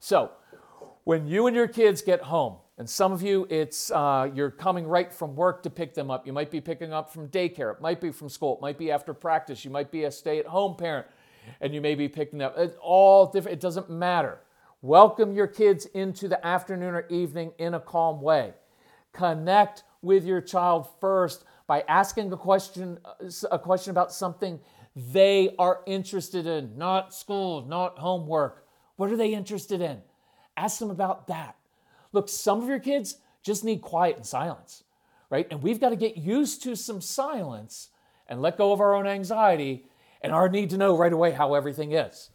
So, 0.00 0.31
when 1.05 1.26
you 1.26 1.47
and 1.47 1.57
your 1.57 1.69
kids 1.69 2.02
get 2.02 2.21
home, 2.21 2.57
and 2.76 2.88
some 2.88 3.12
of 3.12 3.23
you, 3.23 3.47
it's 3.50 3.90
uh, 3.90 4.31
you're 4.33 4.52
coming 4.52 4.87
right 4.87 5.12
from 5.12 5.35
work 5.35 5.64
to 5.64 5.71
pick 5.71 5.95
them 5.95 6.11
up. 6.11 6.26
You 6.26 6.33
might 6.33 6.50
be 6.50 6.61
picking 6.61 6.93
up 6.93 7.12
from 7.12 7.28
daycare. 7.28 7.75
It 7.75 7.81
might 7.81 8.00
be 8.00 8.12
from 8.12 8.28
school. 8.28 8.55
It 8.55 8.61
might 8.61 8.78
be 8.78 8.93
after 8.93 9.12
practice. 9.12 9.64
You 9.64 9.73
might 9.73 9.90
be 9.90 10.05
a 10.05 10.11
stay-at-home 10.12 10.76
parent, 10.76 11.09
and 11.61 11.75
you 11.75 11.81
may 11.81 11.97
be 11.97 12.09
picking 12.09 12.40
up. 12.40 12.55
It's 12.57 12.76
all 12.81 13.26
different. 13.26 13.59
It 13.59 13.61
doesn't 13.61 13.90
matter. 13.90 14.38
Welcome 14.81 15.35
your 15.35 15.49
kids 15.49 15.87
into 15.87 16.28
the 16.28 16.47
afternoon 16.47 16.95
or 16.95 17.05
evening 17.09 17.52
in 17.59 17.75
a 17.75 17.81
calm 17.81 18.21
way. 18.21 18.55
Connect 19.12 19.83
with 20.02 20.25
your 20.25 20.40
child 20.40 20.87
first 21.00 21.45
by 21.67 21.83
asking 21.88 22.33
a 22.33 22.37
question, 22.37 22.99
a 23.50 23.59
question 23.59 23.90
about 23.90 24.12
something 24.12 24.61
they 24.95 25.57
are 25.59 25.81
interested 25.87 26.47
in, 26.47 26.78
not 26.78 27.12
school, 27.12 27.67
not 27.67 27.99
homework. 27.99 28.68
What 28.99 29.12
are 29.12 29.17
they 29.17 29.33
interested 29.33 29.81
in? 29.81 30.02
Ask 30.57 30.81
them 30.81 30.90
about 30.90 31.28
that. 31.28 31.55
Look, 32.12 32.28
some 32.28 32.61
of 32.61 32.69
your 32.69 32.81
kids 32.81 33.19
just 33.45 33.64
need 33.64 33.81
quiet 33.81 34.17
and 34.17 34.26
silence, 34.26 34.83
right? 35.31 35.47
And 35.52 35.62
we've 35.62 35.81
got 35.81 35.90
to 35.90 35.97
get 35.97 36.17
used 36.17 36.64
to 36.64 36.75
some 36.75 37.00
silence 37.00 37.90
and 38.26 38.43
let 38.43 38.59
go 38.59 38.73
of 38.73 38.81
our 38.81 38.97
own 38.97 39.07
anxiety 39.07 39.87
and 40.21 40.33
our 40.33 40.49
need 40.49 40.71
to 40.71 40.76
know 40.76 40.97
right 40.97 41.12
away 41.12 41.31
how 41.31 41.55
everything 41.55 41.93
is. 41.93 42.31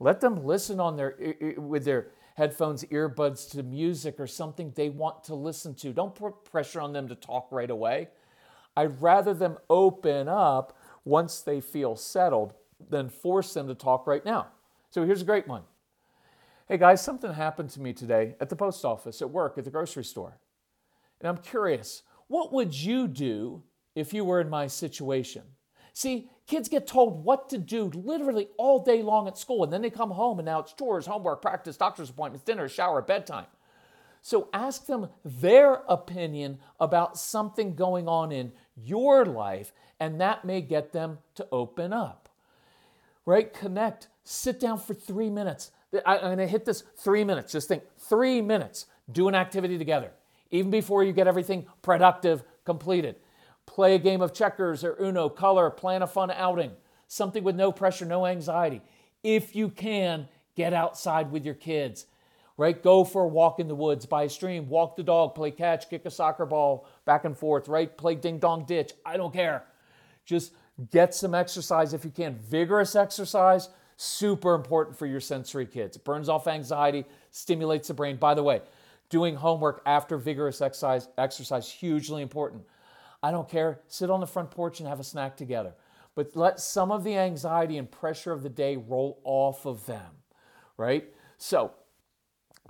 Let 0.00 0.20
them 0.20 0.44
listen 0.44 0.80
on 0.80 0.96
their 0.96 1.16
with 1.56 1.84
their 1.84 2.08
headphones, 2.34 2.82
earbuds 2.86 3.48
to 3.52 3.62
music 3.62 4.18
or 4.18 4.26
something 4.26 4.72
they 4.74 4.88
want 4.88 5.22
to 5.24 5.36
listen 5.36 5.72
to. 5.76 5.92
Don't 5.92 6.16
put 6.16 6.44
pressure 6.44 6.80
on 6.80 6.92
them 6.92 7.06
to 7.08 7.14
talk 7.14 7.46
right 7.52 7.70
away. 7.70 8.08
I'd 8.76 9.00
rather 9.00 9.34
them 9.34 9.56
open 9.70 10.26
up 10.26 10.76
once 11.04 11.40
they 11.42 11.60
feel 11.60 11.94
settled 11.94 12.54
than 12.90 13.08
force 13.08 13.54
them 13.54 13.68
to 13.68 13.74
talk 13.76 14.08
right 14.08 14.24
now. 14.24 14.48
So 14.90 15.06
here's 15.06 15.22
a 15.22 15.24
great 15.24 15.46
one. 15.46 15.62
Hey 16.70 16.76
guys, 16.76 17.00
something 17.00 17.32
happened 17.32 17.70
to 17.70 17.80
me 17.80 17.94
today 17.94 18.34
at 18.42 18.50
the 18.50 18.56
post 18.56 18.84
office, 18.84 19.22
at 19.22 19.30
work, 19.30 19.56
at 19.56 19.64
the 19.64 19.70
grocery 19.70 20.04
store. 20.04 20.38
And 21.18 21.26
I'm 21.26 21.38
curious, 21.38 22.02
what 22.26 22.52
would 22.52 22.74
you 22.74 23.08
do 23.08 23.62
if 23.94 24.12
you 24.12 24.22
were 24.22 24.38
in 24.42 24.50
my 24.50 24.66
situation? 24.66 25.44
See, 25.94 26.28
kids 26.46 26.68
get 26.68 26.86
told 26.86 27.24
what 27.24 27.48
to 27.48 27.56
do 27.56 27.84
literally 27.94 28.48
all 28.58 28.84
day 28.84 29.00
long 29.00 29.26
at 29.28 29.38
school, 29.38 29.64
and 29.64 29.72
then 29.72 29.80
they 29.80 29.88
come 29.88 30.10
home 30.10 30.40
and 30.40 30.44
now 30.44 30.60
it's 30.60 30.74
chores, 30.74 31.06
homework, 31.06 31.40
practice, 31.40 31.78
doctor's 31.78 32.10
appointments, 32.10 32.44
dinner, 32.44 32.68
shower, 32.68 33.00
bedtime. 33.00 33.46
So 34.20 34.50
ask 34.52 34.84
them 34.84 35.08
their 35.24 35.80
opinion 35.88 36.58
about 36.78 37.16
something 37.16 37.76
going 37.76 38.08
on 38.08 38.30
in 38.30 38.52
your 38.76 39.24
life, 39.24 39.72
and 39.98 40.20
that 40.20 40.44
may 40.44 40.60
get 40.60 40.92
them 40.92 41.20
to 41.36 41.48
open 41.50 41.94
up. 41.94 42.27
Right? 43.28 43.52
Connect. 43.52 44.08
Sit 44.24 44.58
down 44.58 44.78
for 44.78 44.94
three 44.94 45.28
minutes. 45.28 45.70
I'm 46.06 46.20
going 46.20 46.38
to 46.38 46.46
hit 46.46 46.64
this 46.64 46.82
three 46.96 47.24
minutes. 47.24 47.52
Just 47.52 47.68
think 47.68 47.82
three 47.98 48.40
minutes. 48.40 48.86
Do 49.12 49.28
an 49.28 49.34
activity 49.34 49.76
together, 49.76 50.12
even 50.50 50.70
before 50.70 51.04
you 51.04 51.12
get 51.12 51.26
everything 51.26 51.66
productive 51.82 52.42
completed. 52.64 53.16
Play 53.66 53.94
a 53.94 53.98
game 53.98 54.22
of 54.22 54.32
checkers 54.32 54.82
or 54.82 54.96
Uno, 54.98 55.28
color, 55.28 55.68
plan 55.68 56.00
a 56.00 56.06
fun 56.06 56.30
outing, 56.30 56.70
something 57.06 57.44
with 57.44 57.54
no 57.54 57.70
pressure, 57.70 58.06
no 58.06 58.24
anxiety. 58.24 58.80
If 59.22 59.54
you 59.54 59.68
can, 59.68 60.26
get 60.56 60.72
outside 60.72 61.30
with 61.30 61.44
your 61.44 61.54
kids, 61.54 62.06
right? 62.56 62.82
Go 62.82 63.04
for 63.04 63.24
a 63.24 63.28
walk 63.28 63.60
in 63.60 63.68
the 63.68 63.74
woods 63.74 64.06
by 64.06 64.22
a 64.22 64.30
stream, 64.30 64.70
walk 64.70 64.96
the 64.96 65.02
dog, 65.02 65.34
play 65.34 65.50
catch, 65.50 65.90
kick 65.90 66.06
a 66.06 66.10
soccer 66.10 66.46
ball 66.46 66.88
back 67.04 67.26
and 67.26 67.36
forth, 67.36 67.68
right? 67.68 67.94
Play 67.94 68.14
ding 68.14 68.38
dong 68.38 68.64
ditch. 68.64 68.92
I 69.04 69.18
don't 69.18 69.34
care. 69.34 69.64
Just 70.24 70.52
get 70.90 71.14
some 71.14 71.34
exercise 71.34 71.94
if 71.94 72.04
you 72.04 72.10
can. 72.10 72.36
Vigorous 72.36 72.96
exercise 72.96 73.68
Super 74.00 74.54
important 74.54 74.96
for 74.96 75.06
your 75.06 75.18
sensory 75.18 75.66
kids. 75.66 75.96
It 75.96 76.04
burns 76.04 76.28
off 76.28 76.46
anxiety, 76.46 77.04
stimulates 77.32 77.88
the 77.88 77.94
brain. 77.94 78.16
By 78.16 78.34
the 78.34 78.44
way, 78.44 78.62
doing 79.10 79.34
homework 79.34 79.82
after 79.86 80.16
vigorous 80.16 80.60
exercise, 80.60 81.08
exercise 81.18 81.68
hugely 81.68 82.22
important. 82.22 82.62
I 83.24 83.32
don't 83.32 83.48
care. 83.48 83.80
Sit 83.88 84.08
on 84.08 84.20
the 84.20 84.26
front 84.26 84.52
porch 84.52 84.78
and 84.78 84.88
have 84.88 85.00
a 85.00 85.04
snack 85.04 85.36
together. 85.36 85.74
But 86.14 86.36
let 86.36 86.60
some 86.60 86.92
of 86.92 87.02
the 87.02 87.16
anxiety 87.16 87.76
and 87.76 87.90
pressure 87.90 88.30
of 88.30 88.44
the 88.44 88.48
day 88.48 88.76
roll 88.76 89.20
off 89.24 89.66
of 89.66 89.84
them, 89.86 90.12
right? 90.76 91.12
So, 91.36 91.72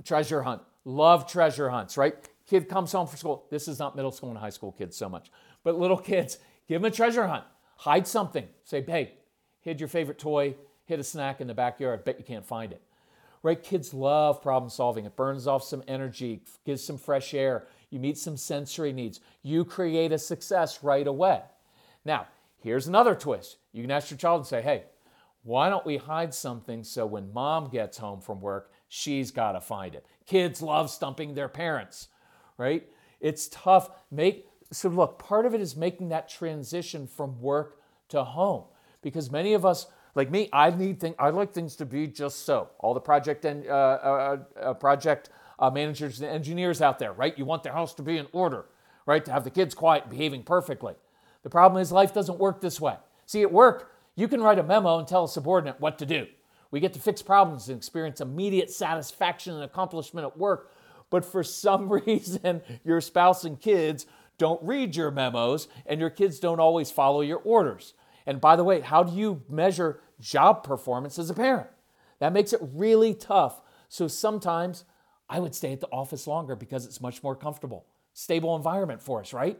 treasure 0.04 0.40
hunt. 0.40 0.62
Love 0.86 1.30
treasure 1.30 1.68
hunts, 1.68 1.98
right? 1.98 2.14
Kid 2.46 2.70
comes 2.70 2.90
home 2.90 3.06
from 3.06 3.18
school. 3.18 3.44
This 3.50 3.68
is 3.68 3.78
not 3.78 3.96
middle 3.96 4.12
school 4.12 4.30
and 4.30 4.38
high 4.38 4.48
school 4.48 4.72
kids 4.72 4.96
so 4.96 5.10
much, 5.10 5.30
but 5.62 5.78
little 5.78 5.98
kids, 5.98 6.38
give 6.66 6.80
them 6.80 6.90
a 6.90 6.94
treasure 6.94 7.26
hunt. 7.26 7.44
Hide 7.78 8.06
something. 8.06 8.46
Say, 8.64 8.82
hey, 8.82 9.12
hid 9.60 9.80
your 9.80 9.88
favorite 9.88 10.18
toy, 10.18 10.56
hit 10.84 10.98
a 10.98 11.04
snack 11.04 11.40
in 11.40 11.46
the 11.46 11.54
backyard, 11.54 12.04
bet 12.04 12.18
you 12.18 12.24
can't 12.24 12.44
find 12.44 12.72
it. 12.72 12.82
Right? 13.42 13.62
Kids 13.62 13.94
love 13.94 14.42
problem 14.42 14.68
solving. 14.68 15.04
It 15.04 15.14
burns 15.14 15.46
off 15.46 15.62
some 15.62 15.84
energy, 15.86 16.42
gives 16.66 16.82
some 16.82 16.98
fresh 16.98 17.34
air. 17.34 17.68
You 17.90 18.00
meet 18.00 18.18
some 18.18 18.36
sensory 18.36 18.92
needs. 18.92 19.20
You 19.42 19.64
create 19.64 20.10
a 20.10 20.18
success 20.18 20.82
right 20.82 21.06
away. 21.06 21.42
Now, 22.04 22.26
here's 22.58 22.88
another 22.88 23.14
twist. 23.14 23.58
You 23.72 23.82
can 23.82 23.92
ask 23.92 24.10
your 24.10 24.18
child 24.18 24.40
and 24.40 24.46
say, 24.46 24.60
hey, 24.60 24.82
why 25.44 25.70
don't 25.70 25.86
we 25.86 25.98
hide 25.98 26.34
something 26.34 26.82
so 26.82 27.06
when 27.06 27.32
mom 27.32 27.68
gets 27.68 27.98
home 27.98 28.20
from 28.20 28.40
work, 28.40 28.72
she's 28.88 29.30
got 29.30 29.52
to 29.52 29.60
find 29.60 29.94
it? 29.94 30.04
Kids 30.26 30.60
love 30.60 30.90
stumping 30.90 31.34
their 31.34 31.48
parents, 31.48 32.08
right? 32.56 32.88
It's 33.20 33.48
tough. 33.48 33.88
Make 34.10 34.48
so 34.70 34.88
look, 34.88 35.18
part 35.18 35.46
of 35.46 35.54
it 35.54 35.60
is 35.60 35.76
making 35.76 36.10
that 36.10 36.28
transition 36.28 37.06
from 37.06 37.40
work 37.40 37.80
to 38.08 38.24
home 38.24 38.64
because 39.02 39.30
many 39.30 39.54
of 39.54 39.64
us 39.64 39.86
like 40.18 40.32
me, 40.32 40.48
I 40.52 40.70
need 40.70 40.98
things. 40.98 41.14
I 41.16 41.30
like 41.30 41.52
things 41.52 41.76
to 41.76 41.86
be 41.86 42.08
just 42.08 42.44
so. 42.44 42.70
All 42.80 42.92
the 42.92 43.00
project 43.00 43.44
and 43.44 43.64
uh, 43.68 43.70
uh, 43.70 44.38
uh, 44.60 44.74
project 44.74 45.30
uh, 45.60 45.70
managers 45.70 46.20
and 46.20 46.28
engineers 46.28 46.82
out 46.82 46.98
there, 46.98 47.12
right? 47.12 47.38
You 47.38 47.44
want 47.44 47.62
their 47.62 47.72
house 47.72 47.94
to 47.94 48.02
be 48.02 48.18
in 48.18 48.26
order, 48.32 48.66
right? 49.06 49.24
To 49.24 49.30
have 49.30 49.44
the 49.44 49.50
kids 49.50 49.76
quiet, 49.76 50.10
behaving 50.10 50.42
perfectly. 50.42 50.94
The 51.44 51.50
problem 51.50 51.80
is 51.80 51.92
life 51.92 52.12
doesn't 52.12 52.38
work 52.38 52.60
this 52.60 52.80
way. 52.80 52.96
See, 53.26 53.42
at 53.42 53.52
work, 53.52 53.92
you 54.16 54.26
can 54.26 54.40
write 54.40 54.58
a 54.58 54.64
memo 54.64 54.98
and 54.98 55.06
tell 55.06 55.22
a 55.22 55.28
subordinate 55.28 55.80
what 55.80 55.98
to 55.98 56.06
do. 56.06 56.26
We 56.72 56.80
get 56.80 56.94
to 56.94 57.00
fix 57.00 57.22
problems 57.22 57.68
and 57.68 57.78
experience 57.78 58.20
immediate 58.20 58.70
satisfaction 58.70 59.54
and 59.54 59.62
accomplishment 59.62 60.26
at 60.26 60.36
work. 60.36 60.72
But 61.10 61.24
for 61.24 61.44
some 61.44 61.88
reason, 62.06 62.60
your 62.84 63.00
spouse 63.00 63.44
and 63.44 63.60
kids 63.60 64.06
don't 64.38 64.62
read 64.62 64.96
your 64.96 65.10
memos, 65.10 65.68
and 65.86 66.00
your 66.00 66.10
kids 66.10 66.38
don't 66.38 66.60
always 66.60 66.90
follow 66.90 67.20
your 67.20 67.38
orders. 67.38 67.94
And 68.26 68.40
by 68.40 68.56
the 68.56 68.64
way, 68.64 68.80
how 68.80 69.02
do 69.02 69.16
you 69.16 69.42
measure 69.48 70.00
job 70.20 70.64
performance 70.64 71.18
as 71.18 71.30
a 71.30 71.34
parent. 71.34 71.68
That 72.18 72.32
makes 72.32 72.52
it 72.52 72.60
really 72.62 73.14
tough. 73.14 73.60
So 73.88 74.08
sometimes 74.08 74.84
I 75.28 75.40
would 75.40 75.54
stay 75.54 75.72
at 75.72 75.80
the 75.80 75.88
office 75.88 76.26
longer 76.26 76.56
because 76.56 76.84
it's 76.84 77.00
much 77.00 77.22
more 77.22 77.36
comfortable. 77.36 77.86
stable 78.12 78.56
environment 78.56 79.00
for 79.00 79.20
us, 79.20 79.32
right? 79.32 79.56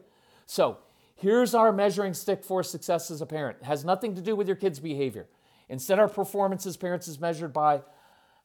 So 0.46 0.78
here's 1.14 1.54
our 1.54 1.72
measuring 1.72 2.12
stick 2.12 2.42
for 2.42 2.64
success 2.64 3.08
as 3.08 3.20
a 3.20 3.26
parent. 3.26 3.58
It 3.60 3.66
has 3.66 3.84
nothing 3.84 4.16
to 4.16 4.20
do 4.20 4.34
with 4.34 4.48
your 4.48 4.56
kid's 4.56 4.80
behavior. 4.80 5.28
Instead, 5.68 6.00
our 6.00 6.08
performance 6.08 6.66
as 6.66 6.76
parents 6.76 7.06
is 7.06 7.20
measured 7.20 7.52
by 7.52 7.82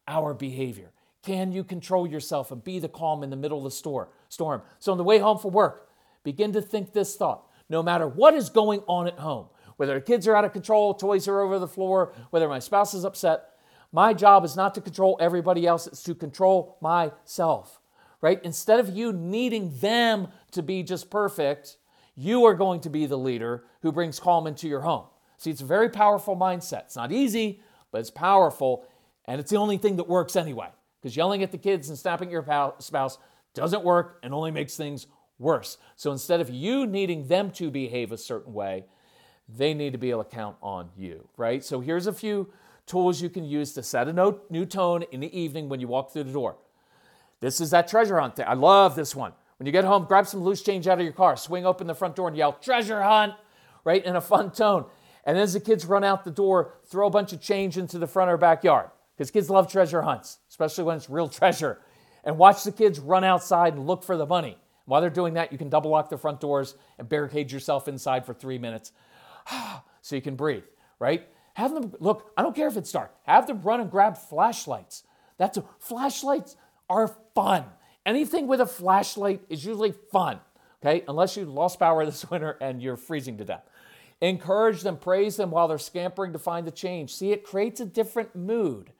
our 0.07 0.35
behavior. 0.35 0.91
Can 1.23 1.51
you 1.51 1.63
control 1.63 2.05
yourself 2.05 2.51
and 2.51 2.63
be 2.63 2.77
the 2.77 2.89
calm 2.89 3.23
in 3.23 3.31
the 3.31 3.35
middle 3.35 3.57
of 3.57 3.63
the 3.63 3.71
store, 3.71 4.09
storm? 4.29 4.61
So 4.77 4.91
on 4.91 4.99
the 4.99 5.03
way 5.03 5.17
home 5.17 5.39
from 5.39 5.53
work, 5.53 5.89
begin 6.23 6.53
to 6.53 6.61
think 6.61 6.93
this 6.93 7.15
thought. 7.15 7.49
No 7.69 7.81
matter 7.81 8.07
what 8.07 8.33
is 8.33 8.49
going 8.49 8.81
on 8.87 9.07
at 9.07 9.19
home, 9.19 9.47
whether 9.77 9.95
the 9.95 10.01
kids 10.01 10.27
are 10.27 10.35
out 10.35 10.45
of 10.45 10.53
control, 10.53 10.93
toys 10.93 11.27
are 11.27 11.41
over 11.41 11.59
the 11.59 11.67
floor, 11.67 12.13
whether 12.29 12.47
my 12.47 12.59
spouse 12.59 12.93
is 12.93 13.05
upset, 13.05 13.49
my 13.91 14.13
job 14.13 14.43
is 14.43 14.55
not 14.55 14.75
to 14.75 14.81
control 14.81 15.17
everybody 15.19 15.65
else, 15.65 15.87
it's 15.87 16.03
to 16.03 16.15
control 16.15 16.77
myself, 16.81 17.79
right? 18.21 18.39
Instead 18.43 18.79
of 18.79 18.89
you 18.89 19.13
needing 19.13 19.77
them 19.79 20.27
to 20.51 20.63
be 20.63 20.83
just 20.83 21.09
perfect, 21.09 21.77
you 22.15 22.45
are 22.45 22.53
going 22.53 22.79
to 22.81 22.89
be 22.89 23.05
the 23.05 23.17
leader 23.17 23.65
who 23.81 23.91
brings 23.91 24.19
calm 24.19 24.47
into 24.47 24.67
your 24.67 24.81
home. 24.81 25.05
See, 25.37 25.51
it's 25.51 25.61
a 25.61 25.65
very 25.65 25.89
powerful 25.89 26.35
mindset. 26.35 26.85
It's 26.85 26.95
not 26.95 27.11
easy, 27.11 27.61
but 27.91 27.99
it's 27.99 28.11
powerful, 28.11 28.85
and 29.25 29.39
it's 29.39 29.51
the 29.51 29.57
only 29.57 29.77
thing 29.77 29.97
that 29.97 30.07
works 30.07 30.35
anyway. 30.35 30.69
Because 31.01 31.17
yelling 31.17 31.43
at 31.43 31.51
the 31.51 31.57
kids 31.57 31.89
and 31.89 31.97
snapping 31.97 32.29
at 32.29 32.31
your 32.31 32.73
spouse 32.79 33.17
doesn't 33.53 33.83
work 33.83 34.19
and 34.23 34.33
only 34.33 34.51
makes 34.51 34.77
things 34.77 35.07
worse. 35.43 35.77
So 35.95 36.11
instead 36.11 36.41
of 36.41 36.49
you 36.49 36.87
needing 36.87 37.27
them 37.27 37.51
to 37.51 37.69
behave 37.69 38.11
a 38.11 38.17
certain 38.17 38.53
way, 38.53 38.85
they 39.47 39.75
need 39.75 39.91
to 39.91 39.99
be 39.99 40.09
able 40.09 40.23
to 40.23 40.35
count 40.35 40.55
on 40.61 40.89
you, 40.97 41.27
right? 41.37 41.63
So 41.63 41.81
here's 41.81 42.07
a 42.07 42.13
few 42.13 42.51
tools 42.87 43.21
you 43.21 43.29
can 43.29 43.43
use 43.43 43.73
to 43.73 43.83
set 43.83 44.07
a 44.07 44.35
new 44.49 44.65
tone 44.65 45.03
in 45.11 45.19
the 45.19 45.37
evening 45.39 45.69
when 45.69 45.79
you 45.79 45.87
walk 45.87 46.11
through 46.11 46.23
the 46.23 46.33
door. 46.33 46.55
This 47.39 47.61
is 47.61 47.71
that 47.71 47.87
treasure 47.87 48.19
hunt 48.19 48.37
thing. 48.37 48.45
I 48.47 48.53
love 48.53 48.95
this 48.95 49.15
one. 49.15 49.33
When 49.59 49.65
you 49.65 49.71
get 49.71 49.83
home, 49.83 50.05
grab 50.05 50.27
some 50.27 50.41
loose 50.41 50.61
change 50.63 50.87
out 50.87 50.97
of 50.97 51.03
your 51.03 51.13
car, 51.13 51.35
swing 51.37 51.65
open 51.65 51.87
the 51.87 51.93
front 51.93 52.15
door 52.15 52.29
and 52.29 52.37
yell, 52.37 52.53
treasure 52.53 53.01
hunt, 53.01 53.33
right, 53.83 54.03
in 54.03 54.15
a 54.15 54.21
fun 54.21 54.51
tone. 54.51 54.85
And 55.25 55.37
as 55.37 55.53
the 55.53 55.59
kids 55.59 55.85
run 55.85 56.03
out 56.03 56.23
the 56.23 56.31
door, 56.31 56.73
throw 56.85 57.07
a 57.07 57.11
bunch 57.11 57.31
of 57.33 57.41
change 57.41 57.77
into 57.77 57.97
the 57.99 58.07
front 58.07 58.31
or 58.31 58.37
backyard. 58.37 58.89
Because 59.15 59.29
kids 59.29 59.49
love 59.49 59.71
treasure 59.71 60.01
hunts, 60.01 60.39
especially 60.49 60.83
when 60.85 60.97
it's 60.97 61.09
real 61.09 61.29
treasure. 61.29 61.79
And 62.23 62.37
watch 62.37 62.63
the 62.63 62.71
kids 62.71 62.99
run 62.99 63.23
outside 63.23 63.73
and 63.73 63.85
look 63.85 64.03
for 64.03 64.17
the 64.17 64.25
money. 64.25 64.57
While 64.85 65.01
they're 65.01 65.09
doing 65.09 65.35
that, 65.35 65.51
you 65.51 65.57
can 65.57 65.69
double 65.69 65.91
lock 65.91 66.09
the 66.09 66.17
front 66.17 66.39
doors 66.39 66.75
and 66.97 67.07
barricade 67.07 67.51
yourself 67.51 67.87
inside 67.87 68.25
for 68.25 68.33
three 68.33 68.57
minutes 68.57 68.91
so 70.01 70.15
you 70.15 70.21
can 70.21 70.35
breathe, 70.35 70.63
right? 70.99 71.27
Have 71.55 71.73
them 71.73 71.93
look, 71.99 72.31
I 72.35 72.41
don't 72.41 72.55
care 72.55 72.67
if 72.67 72.77
it's 72.77 72.91
dark, 72.91 73.13
have 73.23 73.47
them 73.47 73.61
run 73.61 73.79
and 73.79 73.89
grab 73.89 74.17
flashlights. 74.17 75.03
That's 75.37 75.57
a, 75.57 75.63
flashlights 75.79 76.55
are 76.89 77.15
fun. 77.35 77.65
Anything 78.05 78.47
with 78.47 78.59
a 78.59 78.65
flashlight 78.65 79.41
is 79.49 79.65
usually 79.65 79.93
fun, 80.11 80.39
okay? 80.83 81.03
Unless 81.07 81.37
you 81.37 81.45
lost 81.45 81.79
power 81.79 82.05
this 82.05 82.25
winter 82.29 82.57
and 82.59 82.81
you're 82.81 82.97
freezing 82.97 83.37
to 83.37 83.45
death. 83.45 83.63
Encourage 84.21 84.81
them, 84.81 84.97
praise 84.97 85.35
them 85.35 85.51
while 85.51 85.67
they're 85.67 85.77
scampering 85.77 86.33
to 86.33 86.39
find 86.39 86.65
the 86.65 86.71
change. 86.71 87.13
See, 87.13 87.31
it 87.31 87.43
creates 87.43 87.79
a 87.79 87.85
different 87.85 88.35
mood, 88.35 88.91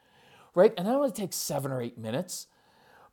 right? 0.54 0.74
And 0.78 0.88
that 0.88 0.96
only 0.96 1.12
takes 1.12 1.36
seven 1.36 1.72
or 1.72 1.82
eight 1.82 1.98
minutes. 1.98 2.48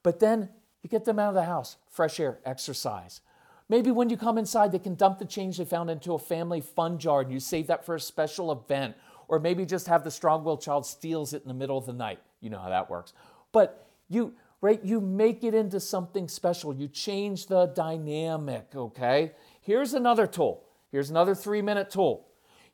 But 0.02 0.18
then 0.18 0.48
you 0.82 0.88
get 0.88 1.04
them 1.04 1.18
out 1.18 1.30
of 1.30 1.34
the 1.34 1.44
house, 1.44 1.76
fresh 1.90 2.18
air, 2.18 2.38
exercise. 2.44 3.20
Maybe 3.68 3.92
when 3.92 4.10
you 4.10 4.16
come 4.16 4.37
inside, 4.37 4.72
they 4.72 4.80
can 4.80 4.96
dump 4.96 5.18
the 5.18 5.25
change 5.25 5.58
they 5.58 5.64
found 5.64 5.90
into 5.90 6.14
a 6.14 6.18
family 6.18 6.60
fun 6.60 6.99
jar 6.99 7.20
and 7.20 7.32
you 7.32 7.38
save 7.38 7.68
that 7.68 7.87
for 7.87 7.94
a 7.94 8.00
special 8.00 8.50
event. 8.50 8.96
Or 9.28 9.38
maybe 9.38 9.64
just 9.64 9.87
have 9.87 10.02
the 10.02 10.10
strong 10.10 10.42
willed 10.42 10.60
child 10.60 10.84
steals 10.84 11.34
it 11.34 11.42
in 11.42 11.49
the 11.49 11.54
middle 11.54 11.78
of 11.78 11.87
the 11.87 11.92
night. 11.92 12.18
You 12.40 12.50
know 12.50 12.58
how 12.58 12.70
that 12.70 12.90
works. 12.90 13.12
But 13.52 13.87
you, 14.08 14.34
right, 14.60 14.84
you 14.84 15.00
make 15.00 15.44
it 15.44 15.54
into 15.54 15.78
something 15.78 16.26
special. 16.26 16.75
You 16.75 16.88
change 16.88 17.46
the 17.46 17.66
dynamic, 17.66 18.66
okay? 18.75 19.32
Here's 19.60 19.94
another 19.94 20.26
tool. 20.26 20.64
Here's 20.90 21.10
another 21.10 21.37
three 21.37 21.62
minute 21.62 21.90
tool. 21.90 22.26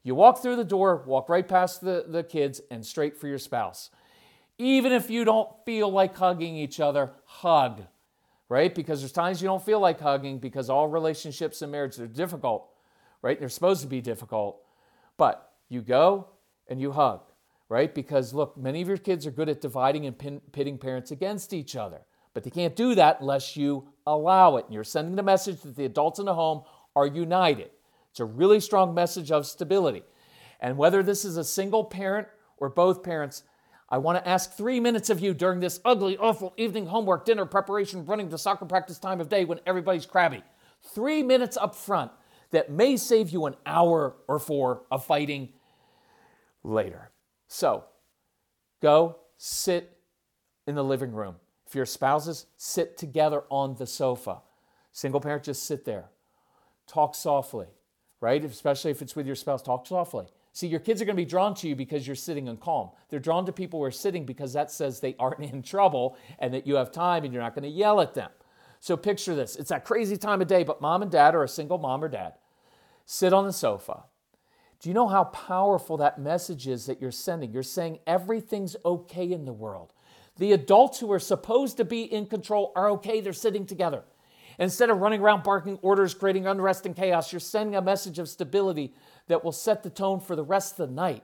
You 0.02 0.14
walk 0.14 0.40
through 0.40 0.56
the 0.56 0.64
door, 0.64 1.02
walk 1.04 1.28
right 1.28 1.46
past 1.46 1.82
the, 1.82 2.06
the 2.08 2.22
kids, 2.22 2.62
and 2.70 2.86
straight 2.86 3.18
for 3.18 3.28
your 3.28 3.38
spouse. 3.38 3.90
Even 4.56 4.92
if 4.92 5.10
you 5.10 5.26
don't 5.26 5.50
feel 5.66 5.92
like 5.92 6.16
hugging 6.16 6.56
each 6.56 6.80
other, 6.80 7.10
hug 7.24 7.82
right? 8.48 8.74
Because 8.74 9.00
there's 9.00 9.12
times 9.12 9.42
you 9.42 9.48
don't 9.48 9.64
feel 9.64 9.80
like 9.80 10.00
hugging 10.00 10.38
because 10.38 10.70
all 10.70 10.88
relationships 10.88 11.62
and 11.62 11.72
marriage 11.72 11.98
are 11.98 12.06
difficult, 12.06 12.68
right? 13.22 13.38
They're 13.38 13.48
supposed 13.48 13.82
to 13.82 13.86
be 13.86 14.00
difficult. 14.00 14.62
But 15.16 15.50
you 15.68 15.82
go 15.82 16.28
and 16.68 16.80
you 16.80 16.92
hug, 16.92 17.22
right? 17.68 17.94
Because 17.94 18.32
look, 18.32 18.56
many 18.56 18.82
of 18.82 18.88
your 18.88 18.98
kids 18.98 19.26
are 19.26 19.30
good 19.30 19.48
at 19.48 19.60
dividing 19.60 20.06
and 20.06 20.18
pin, 20.18 20.40
pitting 20.52 20.78
parents 20.78 21.10
against 21.10 21.52
each 21.52 21.74
other. 21.76 22.02
But 22.34 22.44
they 22.44 22.50
can't 22.50 22.76
do 22.76 22.94
that 22.94 23.20
unless 23.20 23.56
you 23.56 23.88
allow 24.06 24.56
it. 24.56 24.66
And 24.66 24.74
you're 24.74 24.84
sending 24.84 25.16
the 25.16 25.22
message 25.22 25.62
that 25.62 25.74
the 25.74 25.86
adults 25.86 26.18
in 26.18 26.26
the 26.26 26.34
home 26.34 26.62
are 26.94 27.06
united. 27.06 27.70
It's 28.10 28.20
a 28.20 28.24
really 28.24 28.60
strong 28.60 28.94
message 28.94 29.30
of 29.30 29.46
stability. 29.46 30.02
And 30.60 30.76
whether 30.76 31.02
this 31.02 31.24
is 31.24 31.36
a 31.36 31.44
single 31.44 31.84
parent 31.84 32.28
or 32.58 32.68
both 32.68 33.02
parents, 33.02 33.42
I 33.88 33.98
want 33.98 34.18
to 34.18 34.28
ask 34.28 34.52
three 34.52 34.80
minutes 34.80 35.10
of 35.10 35.20
you 35.20 35.32
during 35.32 35.60
this 35.60 35.80
ugly, 35.84 36.16
awful 36.16 36.52
evening 36.56 36.86
homework, 36.86 37.24
dinner 37.24 37.46
preparation, 37.46 38.04
running 38.04 38.28
to 38.30 38.38
soccer 38.38 38.64
practice 38.64 38.98
time 38.98 39.20
of 39.20 39.28
day 39.28 39.44
when 39.44 39.60
everybody's 39.64 40.06
crabby. 40.06 40.42
Three 40.94 41.22
minutes 41.22 41.56
up 41.56 41.74
front 41.74 42.10
that 42.50 42.70
may 42.70 42.96
save 42.96 43.30
you 43.30 43.46
an 43.46 43.54
hour 43.64 44.16
or 44.26 44.38
four 44.38 44.82
of 44.90 45.04
fighting 45.04 45.50
later. 46.64 47.10
So 47.48 47.84
go 48.82 49.18
sit 49.36 49.98
in 50.66 50.74
the 50.74 50.84
living 50.84 51.12
room. 51.12 51.36
If 51.66 51.74
you're 51.74 51.86
spouses, 51.86 52.46
sit 52.56 52.96
together 52.96 53.42
on 53.50 53.76
the 53.76 53.86
sofa. 53.86 54.42
Single 54.92 55.20
parent, 55.20 55.44
just 55.44 55.64
sit 55.64 55.84
there. 55.84 56.06
Talk 56.86 57.14
softly, 57.14 57.66
right? 58.20 58.44
Especially 58.44 58.90
if 58.90 59.02
it's 59.02 59.14
with 59.14 59.26
your 59.26 59.36
spouse, 59.36 59.62
talk 59.62 59.86
softly. 59.86 60.26
See, 60.56 60.68
your 60.68 60.80
kids 60.80 61.02
are 61.02 61.04
going 61.04 61.18
to 61.18 61.22
be 61.22 61.28
drawn 61.28 61.54
to 61.56 61.68
you 61.68 61.76
because 61.76 62.06
you're 62.06 62.16
sitting 62.16 62.48
and 62.48 62.58
calm. 62.58 62.88
They're 63.10 63.20
drawn 63.20 63.44
to 63.44 63.52
people 63.52 63.78
who 63.78 63.84
are 63.84 63.90
sitting 63.90 64.24
because 64.24 64.54
that 64.54 64.70
says 64.70 65.00
they 65.00 65.14
aren't 65.18 65.40
in 65.40 65.62
trouble 65.62 66.16
and 66.38 66.54
that 66.54 66.66
you 66.66 66.76
have 66.76 66.90
time 66.90 67.24
and 67.24 67.34
you're 67.34 67.42
not 67.42 67.54
going 67.54 67.64
to 67.64 67.68
yell 67.68 68.00
at 68.00 68.14
them. 68.14 68.30
So 68.80 68.96
picture 68.96 69.34
this 69.34 69.56
it's 69.56 69.68
that 69.68 69.84
crazy 69.84 70.16
time 70.16 70.40
of 70.40 70.48
day, 70.48 70.64
but 70.64 70.80
mom 70.80 71.02
and 71.02 71.10
dad, 71.10 71.34
or 71.34 71.44
a 71.44 71.48
single 71.48 71.76
mom 71.76 72.02
or 72.02 72.08
dad, 72.08 72.36
sit 73.04 73.34
on 73.34 73.44
the 73.44 73.52
sofa. 73.52 74.04
Do 74.80 74.88
you 74.88 74.94
know 74.94 75.08
how 75.08 75.24
powerful 75.24 75.98
that 75.98 76.18
message 76.18 76.66
is 76.66 76.86
that 76.86 77.02
you're 77.02 77.10
sending? 77.10 77.52
You're 77.52 77.62
saying 77.62 77.98
everything's 78.06 78.76
okay 78.82 79.30
in 79.30 79.44
the 79.44 79.52
world. 79.52 79.92
The 80.38 80.52
adults 80.52 81.00
who 81.00 81.12
are 81.12 81.18
supposed 81.18 81.76
to 81.76 81.84
be 81.84 82.04
in 82.04 82.24
control 82.24 82.72
are 82.74 82.88
okay, 82.92 83.20
they're 83.20 83.34
sitting 83.34 83.66
together. 83.66 84.04
Instead 84.58 84.90
of 84.90 84.98
running 84.98 85.20
around 85.20 85.42
barking 85.42 85.78
orders, 85.82 86.14
creating 86.14 86.46
unrest 86.46 86.86
and 86.86 86.96
chaos, 86.96 87.32
you're 87.32 87.40
sending 87.40 87.76
a 87.76 87.82
message 87.82 88.18
of 88.18 88.28
stability 88.28 88.94
that 89.28 89.44
will 89.44 89.52
set 89.52 89.82
the 89.82 89.90
tone 89.90 90.20
for 90.20 90.36
the 90.36 90.42
rest 90.42 90.78
of 90.78 90.88
the 90.88 90.94
night. 90.94 91.22